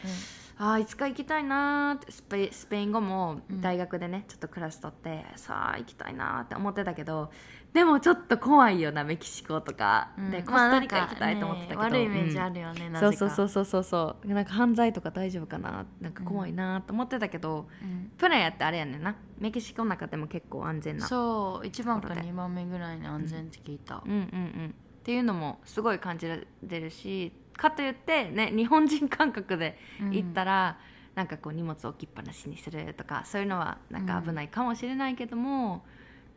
[0.58, 2.12] あーいつか行きたいなーって。
[2.12, 3.62] スペスペイン語もうん。
[3.62, 7.32] 大学でね、ちょっとクラス取ってさあ行きたいなーって思ってたけど
[7.74, 10.32] でもちょっと怖いよなメキシコとか、うん。
[10.32, 14.28] でコまあスタリカ行きたいと思ってたけど、なんかね悪いイメージある、るよね、なそうそうそうそうそうそう。
[14.28, 15.86] なんか犯罪とか大丈夫かな？
[15.99, 18.12] なんか怖いなーと思ってたけど、うん。
[18.18, 19.16] プラヤってあれやねんな。
[19.39, 21.06] メキシコの中でも結構安全な。
[21.06, 22.32] そう1番かところで。
[22.32, 24.76] 2番目ぐらいに安全って聞いた、うんうんうん。
[25.01, 29.78] っていうのもすごい感じられるしかといってね日本人感覚で
[30.12, 30.78] 行ったら、
[31.16, 35.86] なんかこう荷物置きっぱなしにするとかそういうのはなんか危ないかもしれないけども、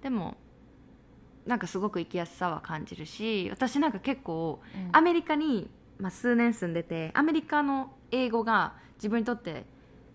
[0.03, 0.37] でも
[1.47, 4.97] なんかすごく行きやすさは感じるし私なんか結構うん。
[4.97, 9.65] アメリカに、まあ、数年住んでてアメリカの英語が自分にとって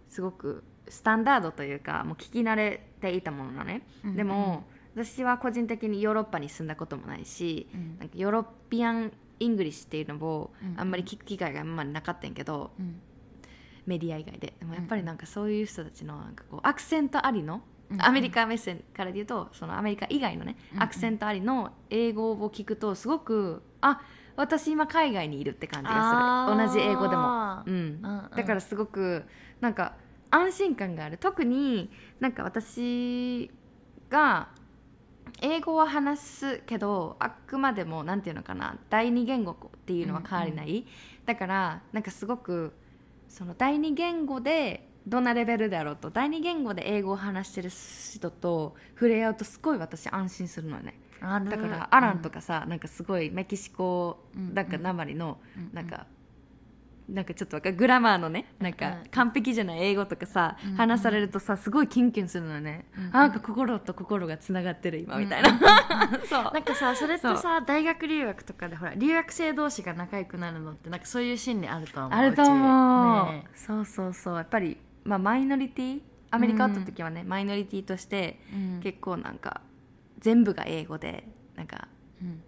[0.09, 4.15] すごくスタンダードというかもう聞き慣れていたものなのね、うん。
[4.15, 4.63] でも
[4.95, 7.97] 私は個人的にヨーロッパに住んだこともないし、うん。
[7.99, 9.11] なんか European
[9.43, 10.79] English っていうのをうん。
[10.79, 13.01] あんまり聞く機会が今までなかったんやけど、うん。
[13.85, 14.53] メディア以外で。
[14.59, 18.01] でもやっぱりなんかそういう人たちのなんかこうアクセントありの、うん。
[18.01, 20.81] アメリカ目線からで言うとそのアメリカ以外のね、うん。
[20.81, 24.01] アクセントありの英語を聞くとすごくあ
[24.35, 26.67] 私今海外にいるって感じがする。
[26.67, 28.01] 同じ英語でも、うん。
[28.01, 29.25] だからすごく
[29.61, 29.95] なんか
[30.31, 31.17] 安心感がある。
[31.17, 33.51] 特になんか私
[34.09, 34.47] が
[35.41, 40.85] 英語は話すけどあくまでもなんていうのかな第二言語っていうのは変わりない、
[41.25, 42.73] だからなんかすごく
[43.27, 50.95] その第二言語でどんなレベルであろうと第二言語で英語を話してる人と触れ合うとすごい私安心するのね。
[51.21, 55.69] だからアランとかさ、なんかすごいメキシコうんなんかなまりのうん。
[55.73, 56.05] なんか、
[57.09, 59.09] なんかちょっとグラマーのねなんかうん。
[59.11, 60.75] 完璧じゃない英語とかさ、うん。
[60.75, 63.07] 話されるとさすごいキュンキュンするのね、うん。
[63.07, 65.59] あなんか心と心がつながってる今みたいな、
[66.29, 66.43] そう。
[66.53, 73.31] なんかさそれってさ大学留学とかでほら留学生同士が仲良くなるのってなんかそういう心理あると思うあると思う、ち。
[73.33, 74.35] ねそうそうそう。
[74.37, 76.01] やっぱり、まあ、マイノリティ？
[76.31, 78.79] アメリカおった時はね、マイノリティとしてうん。
[78.81, 79.61] 結構なんか
[80.19, 81.87] 全部が英語でなんか
[82.21, 82.41] うん。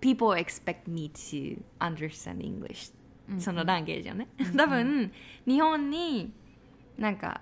[0.00, 3.01] People expect me to understand English うん
[3.38, 5.12] そのランゲージをね、多分
[5.46, 6.32] 日本に
[6.98, 7.40] なんか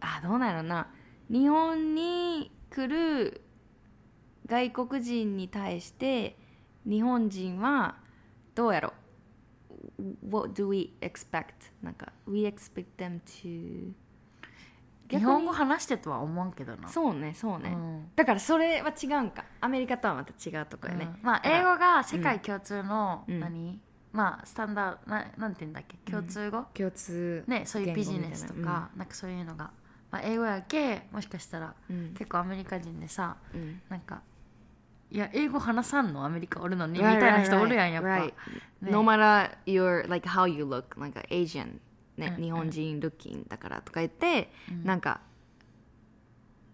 [0.00, 0.88] あどうなんやろな。
[1.30, 3.40] 日本に来る
[4.46, 6.36] 外国人に対して
[6.88, 7.96] 日本人は
[8.54, 8.92] どうやろ
[10.28, 11.72] What do we expect?
[11.82, 13.92] なんか We expect them to
[15.08, 16.88] 日本語話してとは思わんけどな。
[16.88, 18.10] そうねそうね、うん。
[18.16, 19.44] だからそれは違うんか。
[19.60, 21.26] アメリカとはまた違うところやね、うん。
[21.26, 23.40] まあ英語が世界共通のうん。
[23.40, 23.80] 何？
[24.16, 25.98] まあスタンダードななんて言うんだっけ？
[26.10, 26.64] 共通語？
[26.72, 29.70] 共通ねそういうビジネスとかなんかそういうのが。
[30.10, 32.14] まあ英語やけもしかしたらうん。
[32.14, 33.82] 結構アメリカ人でさうん。
[33.88, 34.22] なんか
[35.10, 36.24] いや英語話さんの？
[36.24, 36.94] アメリカおるのに？
[36.94, 38.32] みたいな人おるやんやっぱ。
[38.80, 41.78] No matter your like how you look なんか Asian
[42.16, 44.84] ね、うん日本人ルッキンだからとか言って、うん。
[44.84, 45.20] なんか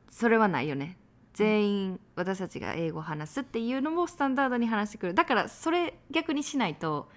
[0.09, 0.97] それはないよね。
[1.33, 5.15] 全員私たちが英語を話すっていうのもスタンダードに話してくる。
[5.15, 7.09] だからそれ逆にしないと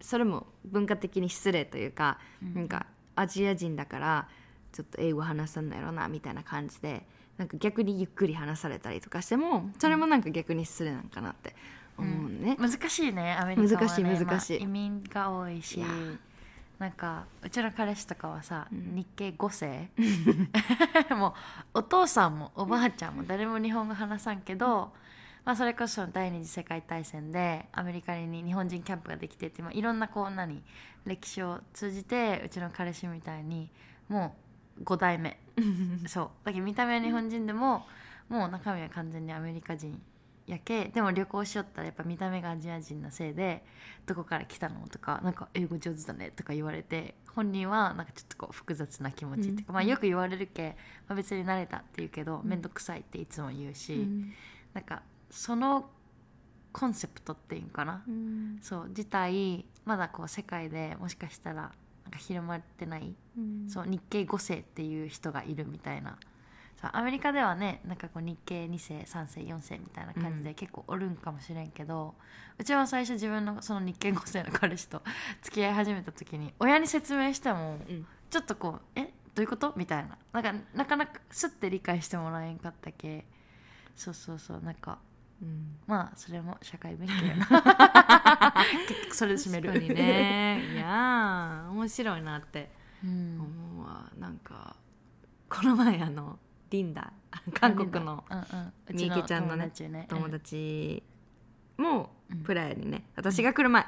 [0.00, 2.18] それも文化的に失礼というか、
[2.54, 2.86] なんか
[3.16, 4.28] アジア人だから
[4.72, 7.04] ちょっと英語話さんのやろなみたいな感じで
[7.36, 11.54] なんか逆にゆっくり話されたりとかしてもそれもなんか逆に失礼なんかなって
[11.96, 14.58] 思うね、難しいねアメリカは、ね、難しい難しい。
[14.58, 15.82] まあ移民が多いし
[16.78, 18.94] なんかうちの彼氏とかはさ、うん。
[18.94, 19.90] 日系5世？
[21.16, 21.34] も
[21.74, 24.92] うお父さんもおばあちゃんも誰も日本語話さんけど、
[25.48, 30.62] まあ、それこそ第二次世界大戦でアメリカに日本人キャンプができてって、まあ、いろんなこう何
[31.06, 33.70] 歴史を通じてうちの彼氏みたいに
[34.10, 34.36] も
[34.78, 35.40] う5代目。
[36.06, 36.30] そう。
[36.44, 37.86] だけど見た目は日本人でも
[38.28, 39.98] もう中身は完全にアメリカ人
[40.46, 43.64] やけでも旅行しよったらやっぱ見た目がアジア人のせいで
[44.04, 50.76] どこから来たのとかなんか英語上手だねとか言われて本人はなんかちょっとこう複雑な気持ちっていうか、まあ、よく言われるけ、
[51.08, 54.34] まあ、別に慣れたって言うけど面倒くさいっていつも言うし、うん。
[54.74, 55.90] なんかその
[56.72, 58.58] コンセプトっていうんかな、うん。
[58.60, 61.72] そう自体まだこう世界でもしかしたら
[62.04, 63.14] なんか広まってない。
[63.68, 66.16] そう日系5世っていう人がいるみたいな。
[66.80, 72.14] そうアメリカではねなんかこう日系2世3世4世みたいな感じで結構おるんかもしれんけど、
[72.56, 75.02] うちは最初自分のその日系5世の彼氏と
[75.42, 78.06] 付き合い始めた時に親に説明してもうん。
[78.30, 79.12] ちょっとこう「え？
[79.34, 80.18] どういうこと?」みたいな。
[80.32, 83.24] なんかなかなかスッて理解してもらえんかったけ。
[83.96, 84.98] そうそうそうなんか
[85.42, 85.76] うん。
[85.86, 87.46] まあそれも社会勉強やな。
[88.88, 89.68] 結局それで締める。
[89.72, 90.60] 確かにね。
[90.74, 92.70] いやー 面白いなって
[93.04, 93.38] うん。
[93.40, 94.10] 思うわ。
[94.18, 94.76] なんか
[95.48, 96.38] この前あの
[96.70, 97.12] リンダ
[97.54, 98.44] 韓国のうんうん。
[98.66, 100.06] うみゆきちゃんのね友達ね。
[100.08, 101.02] 友達
[101.76, 102.38] もうん。
[102.42, 103.86] プラヤにね私が来る前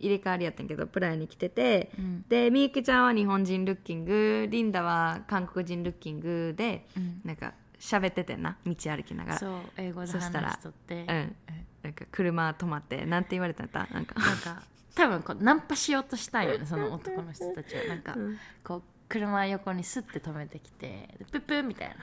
[0.00, 2.24] 入れ替わりやったんやけどプラヤに来ててうん。
[2.28, 7.20] でみゆきちゃんは日本人ルッキングリンダは韓国人ルッキングでうん。
[7.24, 9.38] なんか喋っててんな道歩きながら。
[9.38, 10.94] そう英語でそしたら話しとって。
[11.08, 11.36] うん。
[11.82, 14.14] なんか車止まってなんて言われたんだなんか。
[14.20, 14.62] なんか
[14.94, 17.84] 多分こうナンパしようとしたんよねその男の人たちは。
[17.84, 18.38] なんかうん。
[18.62, 21.96] こう車横にスッて止めてきてでプップーみたいな。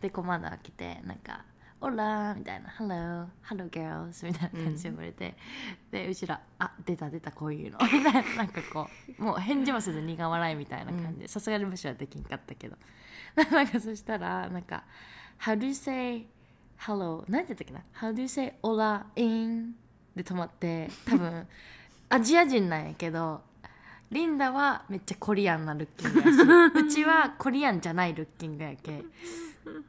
[0.00, 5.34] でこう窓開けてなんか「Hola」みたいな「Hello hello girls」みたいな感じで呼ばれて、
[5.90, 8.22] でうちら「あ出た出たこういうの」 みたいな。
[8.36, 11.28] なんかこうもう返事もせず苦笑いみたいな感じで。
[11.28, 12.76] さすがに無視はできんかったけど
[13.50, 14.82] なんかそしたらなんか
[15.40, 16.26] 「How do you say
[16.80, 19.74] hello」なんて言ったっけな「How do you say Hola in」
[20.16, 21.46] で止まって多分
[22.08, 23.42] アジア人なんやけど
[24.10, 26.30] リンダはめっちゃコリアンな looking やし
[26.86, 29.04] うちはコリアンじゃない looking やけ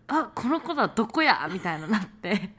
[0.07, 1.47] あこの子だどこや？
[1.51, 2.55] みたいななって。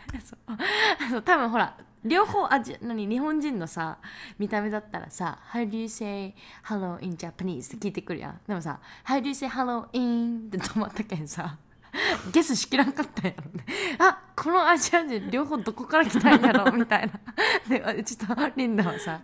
[1.10, 1.76] そう多分ほら
[2.08, 3.98] 両方アジ何日本人のさ
[4.38, 6.34] 見た目だったらさ「How do you say
[6.64, 11.56] hello in Japanese?」って聞いてくるやんでもさ「How do you say hello in?」って止まったけんさ
[12.32, 13.64] ゲスしきらんかったんやろね
[13.98, 16.70] あこのアジア人両方どこから来たんやろ？
[16.76, 17.20] みたいな
[17.68, 19.20] でうちとリンダはさ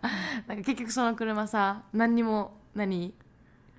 [0.47, 3.15] なんか結局その車さ何にも何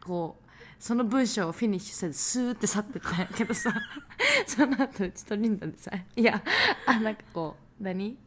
[0.05, 0.45] こう
[0.77, 3.73] その文章をフィニッシュせずスーって去ってったんやけどさ
[4.45, 6.41] その後うちとリンダでさいや
[6.85, 8.17] あなんかこう何？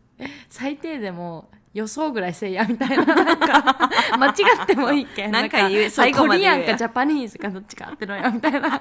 [0.49, 4.31] 最低でも予想ぐらいせいやみたいななんか 間違
[4.63, 5.31] ってもいいけん。
[5.31, 8.81] なんか言う最後コリアンかジャパニーズかどっちかってのよみたいな。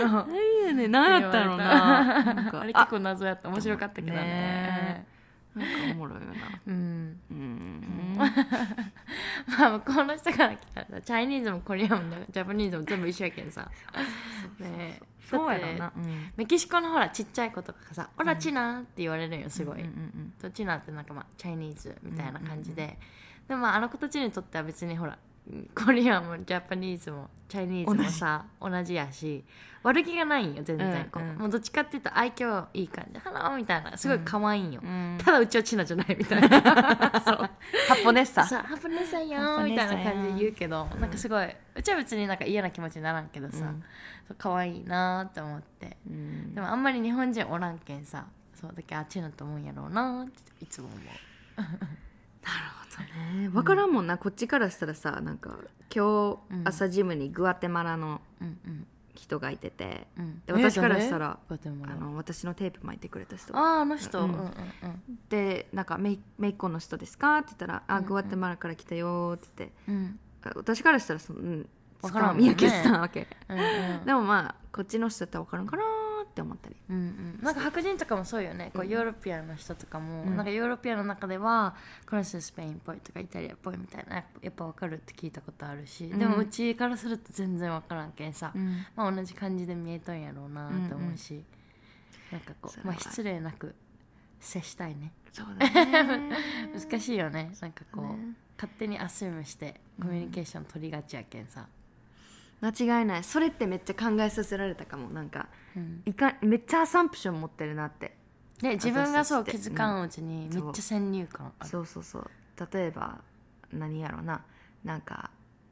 [0.00, 0.28] そう。
[0.64, 3.48] いやね何やったろうなあれ結構謎やった。
[3.48, 4.14] 面白かったけどね。
[4.22, 5.06] ね
[5.54, 6.34] なんかおもろいよな。
[6.66, 7.20] うん。
[7.30, 8.16] うん。
[8.16, 8.24] ま
[9.66, 13.70] あ向こうの人から来たらさチャイニーズもコリアンもジャパニーズも全部一緒やけんさ。
[14.58, 15.92] ねえそうやろな。
[15.96, 16.32] うん。
[16.36, 19.86] メキシコのほらちっちゃい子とかがさ「オラチナ」って言われるんよすごい、うん。
[19.86, 22.98] うんと china ってなんかまあチャイニーズみたいな感じで、
[23.48, 25.18] でもまああの子たちにとっては別にほら
[25.74, 29.44] コリアンもジャパニーズもチャイニーズもさ同じやし
[29.84, 31.30] 悪気がないんよ全然、こううん。
[31.30, 33.94] うんもうどっちかっていうと愛嬌いい感じ「Hello」みたいな。
[33.98, 35.18] すごい可愛いんよ、うん。
[35.22, 36.48] ただうちは china じゃないみたいな。
[37.22, 37.36] そう。
[37.36, 37.50] ハ
[38.02, 38.44] ポネッサ。
[38.44, 43.84] さハプネさんよみたいな感じで言うけど、なんかすごいうちは別になんか嫌な気持ちにならんけどさ、うん。
[44.26, 45.98] そう可愛いなーって思って。
[46.08, 46.54] うん。
[46.54, 48.24] でもあんまり日本人おらんけんさ
[48.54, 50.96] そうだけどあっちのと思うんやろうなーっていつも思
[53.00, 53.48] ね。
[53.48, 55.58] 分からんもんなこっちからしたらさなんか
[55.94, 58.20] 今日うん朝ジムにグアテマラの
[59.14, 60.42] 人がいててうん。
[60.46, 63.56] で私からしたらあの私のテープ巻いてくれた人。
[63.56, 64.28] あーあの人、
[65.28, 71.68] でなんかメイ「メイコの人ですか?」って言ったら「あグアテマラから来たよ」って言って私からしたらそのうん
[72.02, 72.50] わからんもんね。
[72.50, 73.26] 三宅さんわけ。
[74.04, 75.82] でもまあこっちの人だったら分かるんかな
[76.34, 76.74] って思ったり。
[76.90, 78.72] うんうん、なんか白人とかもそうよね。
[78.74, 80.36] こうヨーロピアンの人とかも、うん。
[80.36, 81.76] なんかヨーロピアンの中では
[82.10, 86.18] この人スペインっぽいとかイタリアっぽいみたいなやっぱ分かるって聞いたことあるし、うん。
[86.18, 88.84] でもうちからすると全然分からんけんさ、うん。
[88.96, 91.44] まあ、同じ感じで見えとんやろうなって思うし、
[92.32, 92.98] なんかこ、まあ、そうれは。
[92.98, 93.74] 失礼なく
[94.40, 95.12] 接したいね。
[95.32, 96.36] そうだね。
[96.74, 97.52] 難しいよね。
[97.60, 98.34] なんかこう、ね。
[98.56, 101.66] 勝手にアスュームしてコミュニケーション取りがちやけんさ、
[102.64, 103.24] 間違いない。
[103.24, 105.48] それってめっちゃ考えさせられたかもなんか。
[105.76, 106.02] うん。
[106.06, 108.16] いかめっちゃアサンプション持ってるなって。
[108.60, 111.70] で自分がそう気づかんうちにめっちゃ先入観ある。
[111.70, 111.86] そう。
[111.86, 112.30] そうそう
[112.72, 113.18] 例えば
[113.72, 114.44] 何やろうな。
[114.84, 115.30] なんか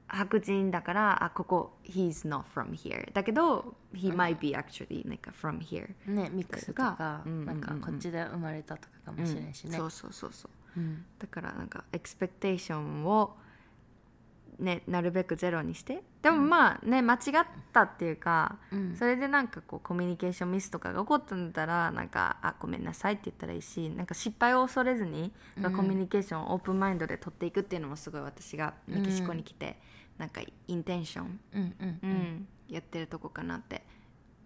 [0.09, 10.81] 白人だからあここ he's not from here だけど he might be actually なんか from here ねミックスとか、うんなんかうんうんこっちで生まれたとかかもしれんしね、そうそうそうそう。
[10.81, 11.05] うん。
[11.19, 13.37] だからなんかエクスペクテーションを
[14.63, 16.03] ねなるべくゼロにして。
[16.23, 17.21] でもまあね間違っ
[17.73, 18.97] たっていうか、うん。
[18.97, 25.77] それでなんかこうコミュニケーションミスとかが起こったんだったらなんかあごめんなさいって言ったらいいしなんか失敗を恐れずに、うん。
[25.77, 29.79] コミュニケーションをオープンマインドで取っていくっていうのもすごい私がメキシコに来て、
[30.19, 32.49] なんかインテンション、うんうんうん。
[32.69, 33.83] やってるとこかなって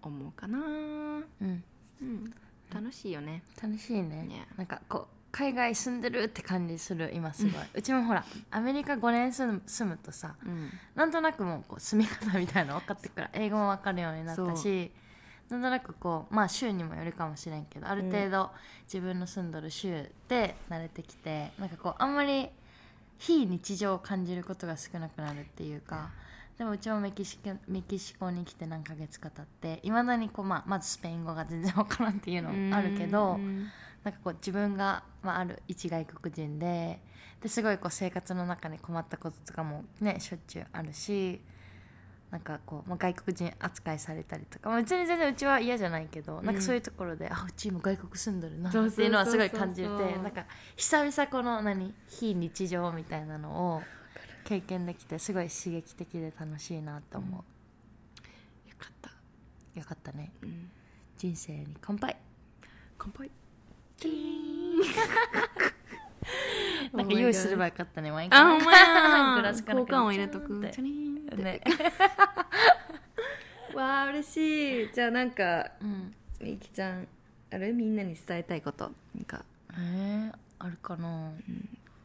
[0.03, 1.65] 思うかな、うん。
[2.01, 2.35] うん、
[2.73, 3.43] 楽しいよね。
[3.63, 4.25] 楽しいね。
[4.25, 10.71] ねなんかこう海外住んでるって感じする今すごい、うちもほらアメリカ5年住む住むとさうん。
[10.95, 14.91] なんとなくもうこう住み方みたいなの分かってくから英語も分かるようになったし
[15.51, 18.51] なんとなくこうまあ州にもよるかもしれんけどある程度
[18.85, 22.49] 自分の住んどる州で慣れてきて、なんかこうあんまり
[23.19, 26.13] 非日常を感じることが少なくなるっていうか
[26.57, 33.69] でもうちもメキシコメキシコに来て何ヶ月か経っていまだにこう、まあ、まずスペイン語が全然分からんっていうのもあるけど、うん
[34.07, 37.01] なんかこう自分が、まあ、ある一外国人で
[37.43, 41.41] ですごいこう生活の中に困ったこととかもねしょっちゅうあるし
[42.31, 50.45] なんかこう、まあ、外国人扱いされたりとか、まあ、別に全然うちは嫌じゃないけど、なんかそういうところであうちも外国住んどるなっていうのはすごい感じてなんか
[50.77, 53.83] 久々この何非日常みたいなのを
[54.45, 57.43] 経験できてすごい刺激的で楽しいなと思よ
[58.79, 59.11] かった、
[59.75, 60.33] う、よかったね。
[60.43, 60.71] うん、
[61.19, 62.17] 人生に乾杯。
[62.99, 63.31] 乾杯
[66.93, 69.35] なんか用意すればよかったねワインあほんまや。
[69.41, 70.71] グラスから交換を入れとくって。
[70.71, 71.37] チャリーンって。
[71.37, 71.61] ね。
[73.75, 74.93] わあ嬉しい。
[74.93, 76.15] じゃあなんかうん。
[76.41, 77.09] みきちゃん
[77.51, 78.93] あれみんなに伝えたいこと。
[79.15, 79.45] なんか。
[79.73, 81.33] えー、あるかな。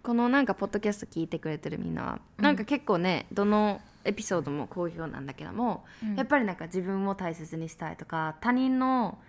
[0.03, 6.15] このなんかポッドキャスト聞いてくれてるみんなは、なんか結構ねどのエピソードも好評なんだけども、うん。
[6.15, 9.19] やっぱりなんか自分を大切にしたいとか他人の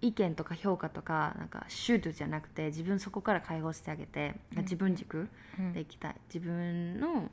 [0.00, 5.28] 意見とか評価とかなんかシュートじゃなくて自分そこから解放してあげて、自分軸
[5.58, 5.72] うん。
[5.72, 6.16] でいきたい。
[6.32, 7.30] 自分の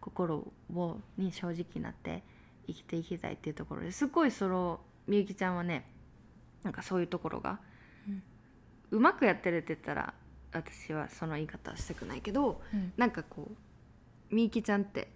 [0.00, 2.22] 心をに正直になって
[2.66, 5.86] 生きていきたいっていうところですごいそのみゆきちゃんはね
[6.62, 7.60] なんかそういうところが、
[8.90, 10.14] うまくやってるって言ったら
[10.52, 12.92] 私はその言い方はしたくないけど、うん。
[12.96, 15.08] なんかこうみゆきちゃんって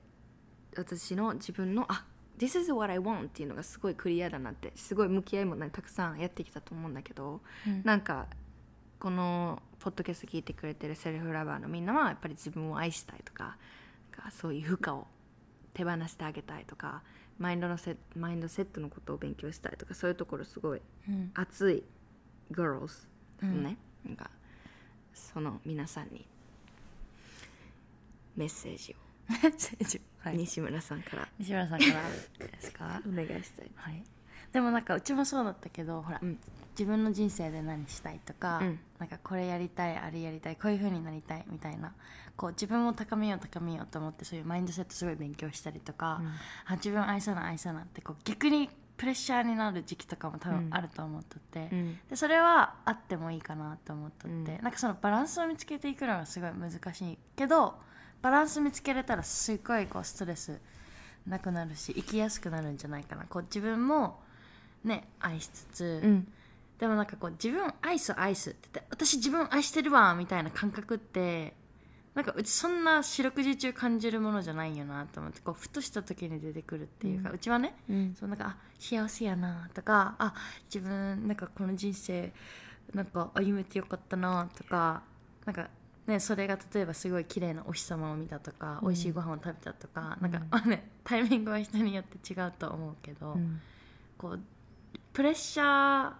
[0.77, 2.07] 私の自分のあ
[2.39, 7.83] This is what I want っていうのがすごいクリアだなってすごい向き合いもねたくさんやってきたと思うんだけど、うん。
[7.85, 8.27] なんか
[8.99, 13.57] このポッドキャスト聞いてくれてるセルフラバーのみんなはやっぱり自分を愛したいとか
[14.13, 15.07] かそういう負荷を
[15.75, 17.03] 手放してあげたいとか
[17.39, 21.31] マインドのセマインドセットのことを勉強したいとかそういうところすごいうん。
[21.35, 21.83] 熱い
[22.53, 23.09] girls
[23.43, 23.65] うん。
[23.65, 24.31] ね、なんか
[25.13, 26.27] その皆さんに
[28.37, 28.97] メッセージを、
[29.33, 30.37] メッセージはい。
[30.37, 31.29] 西村さんから。
[31.39, 31.93] 西村さんから
[32.47, 33.01] ですか？
[33.07, 33.71] お願いしたい。
[33.75, 34.03] はい。
[34.53, 36.39] でもなんかうちもそうだったけどほら、うん。
[36.79, 38.79] 自分の人生で何したいとか、うん。
[38.99, 41.93] なんかこれやりたいあれやりたいこういう風になりたいみたいな
[42.37, 46.33] こう自分を高めよう高めようと思ってそういうマインドセットすごい勉強したりとか、うん。
[46.67, 48.69] あ自分愛さな愛さなってこう逆に
[48.99, 51.99] プレッシャーになる時期とかも多分あると思っとって、うん。
[52.11, 54.63] でそれはあってもいいかなと思っとって、うん。
[54.63, 57.81] なんかそのバランスを見つけていくのがすごい難しいけど
[58.23, 60.59] バランス見つけれたらすごいこうストレス
[61.27, 63.25] なくなるし生きやすくなるんじゃないかな。
[63.25, 64.21] こう自分も
[64.85, 66.29] ね愛しつつ、うん。
[66.79, 71.55] でもなんかこう自分愛す愛すって言って私自分愛してるわみたいな感覚って
[72.15, 78.15] なんかうちそんな四六時中感じるものじゃないよなと思ってこうふとした時に出てくるっていうか、うちはねうん。
[78.19, 80.35] そうなんかあ幸せやなとかあ
[80.73, 82.33] 自分なんかこの人生
[82.93, 85.03] なんか歩めてよかったなとか
[85.47, 85.69] なんか
[86.13, 93.61] ねそれが例えばすごい綺麗なお日様を見たとか、美味しいご飯を食べたとかなんか、ま あねタイミングは人によって違うと思うけど、うん。
[94.19, 94.41] こう
[95.13, 96.13] プレッシャー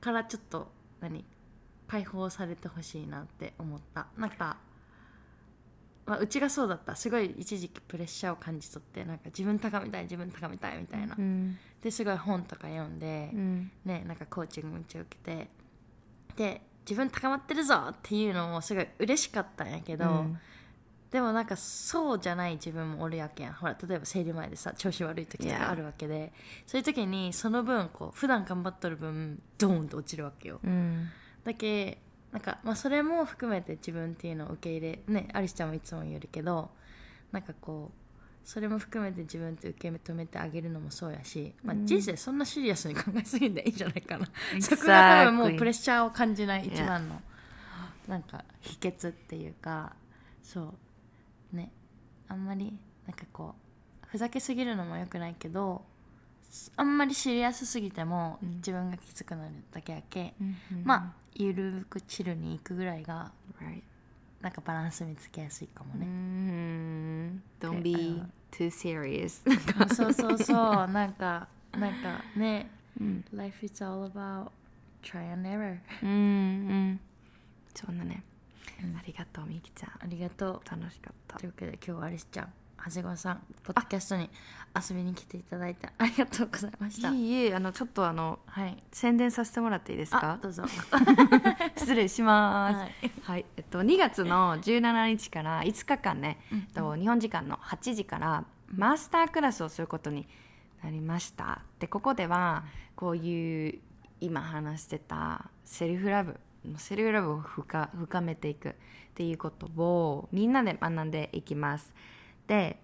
[0.00, 1.24] からちょっと何
[1.86, 4.08] 解放されてほしいなって思った。
[4.16, 4.58] なんか、
[6.06, 6.96] まあ、うちがそうだった。
[6.96, 11.56] すごい一時期プレッシャーを感じ取ってなんか自分高めたい自分高めたいみたいな、うん。
[11.80, 13.70] ですごい本とか読んで、うん。
[13.84, 15.48] ねなんかコーチングめっちゃ受けて
[16.36, 20.38] で自分高まってるぞっていうのもすごい嬉しかったんやけど、うん。
[21.12, 23.52] でもなんかそうじゃない自分もおるやけん。
[23.52, 26.32] ほら例えば生理前でさ調子悪い時とかあるわけで、
[26.66, 30.58] そういう時にその分こう普段頑張っとる分ドーンと落ちるわけよ。
[30.64, 31.08] うん。
[31.44, 31.98] だけ
[32.32, 36.70] なんか、まあ、それも含めて自分っていうのを受け入れねアリスちゃんもいつも言うけど
[37.32, 37.99] なんかこう
[38.50, 44.26] それも含めて自分って受け止めてあげるのもそうやし、まあ、人生そんなシリアスに考えすぎんでいいんじゃないかな、
[44.60, 47.22] そこが多分もうプレッシャーを感じない一番の
[48.08, 49.94] なんか秘訣っていうか
[50.42, 50.74] そ
[51.52, 51.56] う。
[51.56, 51.70] ね。
[52.26, 52.76] あんまり
[53.06, 53.54] なんかこ
[54.02, 55.84] うふざけすぎるのもよくないけど
[56.74, 58.56] あんまりシリアスすぎてもうん。
[58.56, 63.30] 自分がきつくなるだけやけ、うんまあゆるくチルに行くぐらいが
[64.40, 69.42] なんかバランス見つけやすいかもうね、ん Don't で be too serious
[69.94, 70.56] そうそうそう
[70.88, 72.70] なんかなんかね
[73.00, 74.50] うん、Life is all about
[75.02, 75.78] try and error.
[76.02, 77.00] うんうん。
[77.74, 78.22] そうだね、
[78.82, 78.96] うん。
[78.96, 79.90] ありがとうみゆきちゃん。
[80.00, 80.70] ありがとう。
[80.70, 81.38] 楽しかった。
[81.38, 82.52] というわけで今日はアリスちゃん
[82.84, 84.28] 長谷川さんポッドキャストに
[84.88, 87.10] 遊びに来ていただいてありがとうございました。
[87.10, 88.76] いいえあのちょっとあのはい。
[88.92, 90.32] 宣伝させてもらっていいですか？
[90.32, 90.64] あどうぞ。
[91.76, 92.74] 失礼します。
[93.22, 100.26] ははいい、えっと2月の17日から5日間ね、うんえっと日本時間の8時からマスタークラスをすることに
[100.82, 101.62] なりました。
[101.78, 102.64] でここでは
[102.96, 103.78] こういう
[104.20, 106.38] 今話してたセルフラブ
[106.76, 108.74] セルフラブを深深めていくっ
[109.14, 111.94] ていうことをみんなで学んでいきます
[112.50, 112.82] で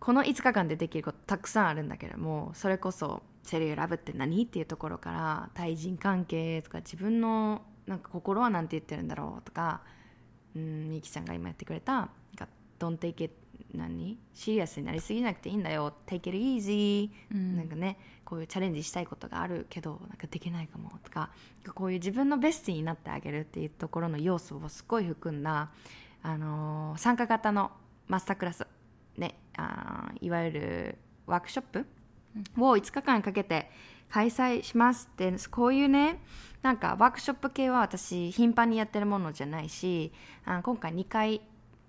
[0.00, 4.42] この5日間でできることたくさんあるんだけどもそれこそセルフラブって何？
[4.42, 9.82] っていうところから対人関係とか自分のなんか心はなんて言ってるんだろうとか
[10.56, 12.48] うんみゆきちゃんが今やってくれたなんか
[12.80, 13.34] 「Don't take it
[13.72, 14.18] 何？
[14.34, 15.92] シリアスになりすぎなくていいんだよ。
[16.06, 17.56] Take it easy、うん。
[17.56, 21.30] なんかねこういうチャレンジしたいことがあるけどなんかできないかもとか
[21.72, 25.70] こういう自分のベストになってあげるっていうところの要素をすごい含んだ、
[26.22, 27.70] あのー参加型の
[28.08, 28.66] マスタークラス、
[29.16, 31.86] ね、あーいわゆるワークショップ
[32.58, 33.70] を5日間かけて
[34.10, 36.20] 開催しますでこういうね
[36.62, 40.12] なんかワークショップ系は私頻繁にやってるものじゃないし
[40.44, 41.40] あ今回2回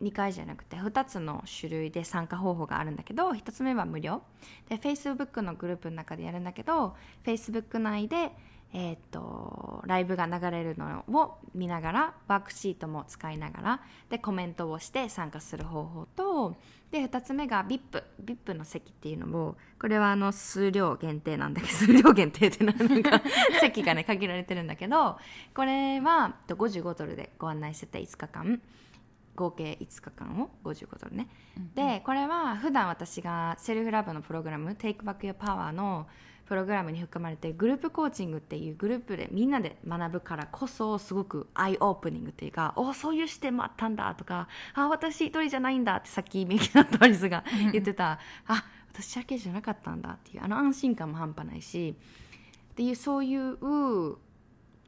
[0.02, 4.22] 2回じゃなくて2つの種類で参加方法があるんだけど1つ目は無料。
[4.68, 8.32] で Facebook のグループの中でやるんだけど Facebook 内で、
[8.78, 16.56] えーっとライブが流れるのを見ながらワークシートも使いながらでコメントをして参加する方法と
[16.92, 23.22] で2つ目が VIP VIP の席っていうのもこれはあの数量限定なんだけど 数量限定ってなんか
[23.62, 25.18] 席がね限られてるんだけど
[25.54, 28.62] これはと55ドルでご案内してて5日間。
[29.38, 31.28] 合計5日間を55ドルね、
[31.76, 36.08] でこれは普段私がセルフラブのプログラム「Take Back Your Power」の
[36.46, 48.20] プログラムに含まれてグループコーチングっていうグループでみんなで学ぶからこそすごくアイオープニングっていうかおそういう視点もあったんだとかあ私一人じゃないんだってさっきミキナとアリスが言ってた。
[48.48, 51.96] あ私だけじゃなかったんだっていうあの安心感も半端ないし
[52.72, 53.58] っていうそういう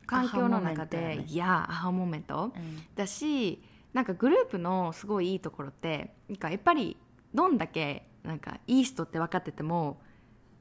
[0.05, 2.53] 環境の中で、いやアハモメント、
[2.95, 3.61] だし
[3.93, 6.95] なんかグループのすごいいいところってなんかやっぱり
[7.33, 9.99] どんだけなんかいい人って分かってても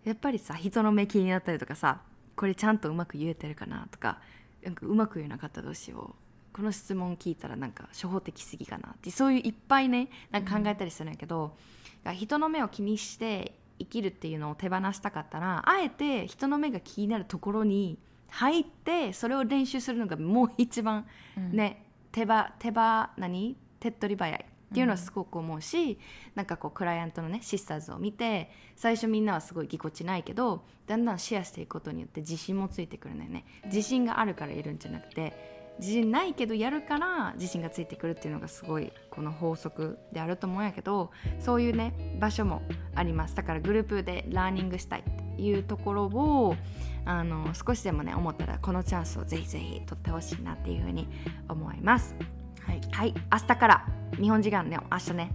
[0.07, 2.00] やっぱりさ人の目気になったりとかさ
[2.36, 4.20] これちゃんとうまく言えてるかなとか
[4.62, 6.54] なんかうまく言えなかったらどうしよう。
[6.57, 9.11] この質問聞いたらなんか初歩的すぎかなって。
[9.11, 11.57] そういういっぱいねなんか考えたりするんやけど、
[12.04, 17.98] うん、人の目を気にして生きるっていうのを手放したかったらあえて人の目が気になるところに
[18.28, 23.57] 入ってそれを練習するのがもう一番ね、うん、手羽手羽何？
[23.78, 25.98] 手っ取り早いっていうのはすごく思うし、うん、
[26.34, 42.62] なんかこうクライアントのねシスターズを見て最初みんなはすごいぎこちないけどだんだんシェアしていくことによって自信もついてくるんだよね自信があるからいるんじゃなくて自信ないけどやるから自信がついてくるっていうのがすごいこの法則であると思うんやけどそういうね場所も
[42.94, 46.56] ありますだからグループでラーニングしたいっていうところを
[47.04, 51.08] あの少しでもね思ったらこのチャンスをぜひぜひ取ってほしいなっていうふうに
[51.48, 52.36] 思います。
[52.66, 53.86] はい、はい、明日から。
[54.20, 54.78] 日本時間ね。
[54.90, 55.32] 明日ね。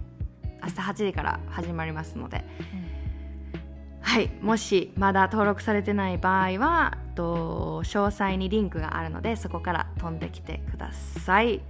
[0.62, 4.30] 明日8時から始まりますので、うん、はい。
[4.40, 11.60] もしまだ登録されてない場合はと詳細にリンクがあるのでそこから飛んできてください。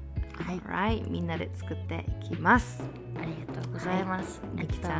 [0.67, 2.83] はい、みんなで作っていきます。
[3.21, 4.41] ありがとうございます。
[4.57, 4.91] はい、えっと、う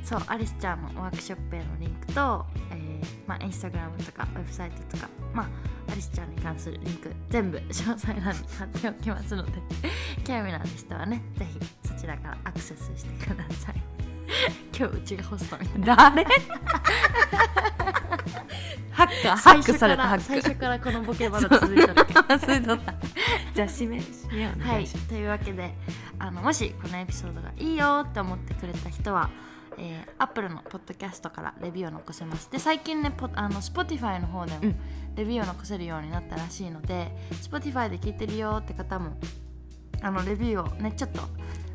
[0.00, 2.87] ん、そうアリスちゃんのワークショップへのリンクと、えー、
[3.26, 9.52] まあインスタグラムとかウェブサイトとか、まあアリスちゃんに関するリンク全部詳細欄に貼っておきますので
[10.24, 13.82] 興味のある人はねぜひそちらからアクセスしてください。
[14.76, 15.96] 今日うちがホストみたいな。
[15.96, 16.24] 誰？
[18.92, 20.24] ハックハックされたハック。
[20.24, 24.84] 最初からこのボケまだ続いたじゃあ締め締めようはい。
[24.86, 25.72] というわけで
[26.18, 29.30] あのもしこのエピソードがいいよって思ってくれた人は
[29.78, 32.50] えー、Apple のポッドキャストからレビューを残せます。
[32.50, 34.74] で最近ねポあの Spotify の方でも
[35.14, 39.16] レビューを残せるようになったらしいので、うん、Spotify で聞いてるよって方も
[40.02, 41.22] あのレビューをねちょっと、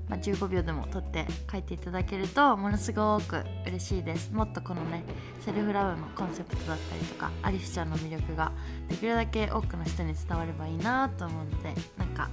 [0.10, 4.32] まあ、15秒でも取って書いていただけるとものすごく嬉しいです。
[4.32, 5.04] もっとこのね
[5.39, 8.51] セルフラブのコンセプトだったりとかアリスちゃんの魅力が
[8.89, 12.30] できるだけ多くの人に伝わればいいなと思うのでなんか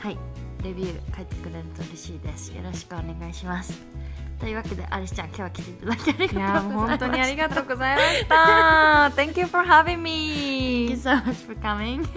[0.00, 0.18] はい
[0.62, 2.54] レビュー書いてくれると嬉しいです。
[2.54, 3.80] よろしくお願いします
[4.40, 6.98] というわけでアリスちゃん今日は来ていただきありがとうございました。
[6.98, 9.12] いや本当にありがとうございました。
[9.22, 10.88] Thank you for having me.
[10.88, 12.08] Thank you so much for coming.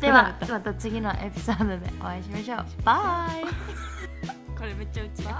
[0.00, 2.66] ではまた次のエピソードでお会いしましょう。
[2.82, 3.44] Bye
[4.58, 5.34] これめっちゃうち bye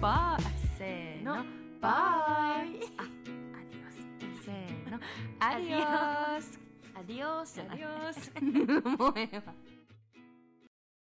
[0.00, 0.42] Bye
[0.78, 1.34] せーの。
[1.34, 3.06] Byeあア
[3.66, 3.96] ディオス。
[4.44, 5.00] せーの。
[5.40, 5.76] アディ
[6.38, 6.60] オス。
[6.94, 7.60] アディオス。
[7.60, 8.96] アディオス。
[8.98, 9.42] もうええわ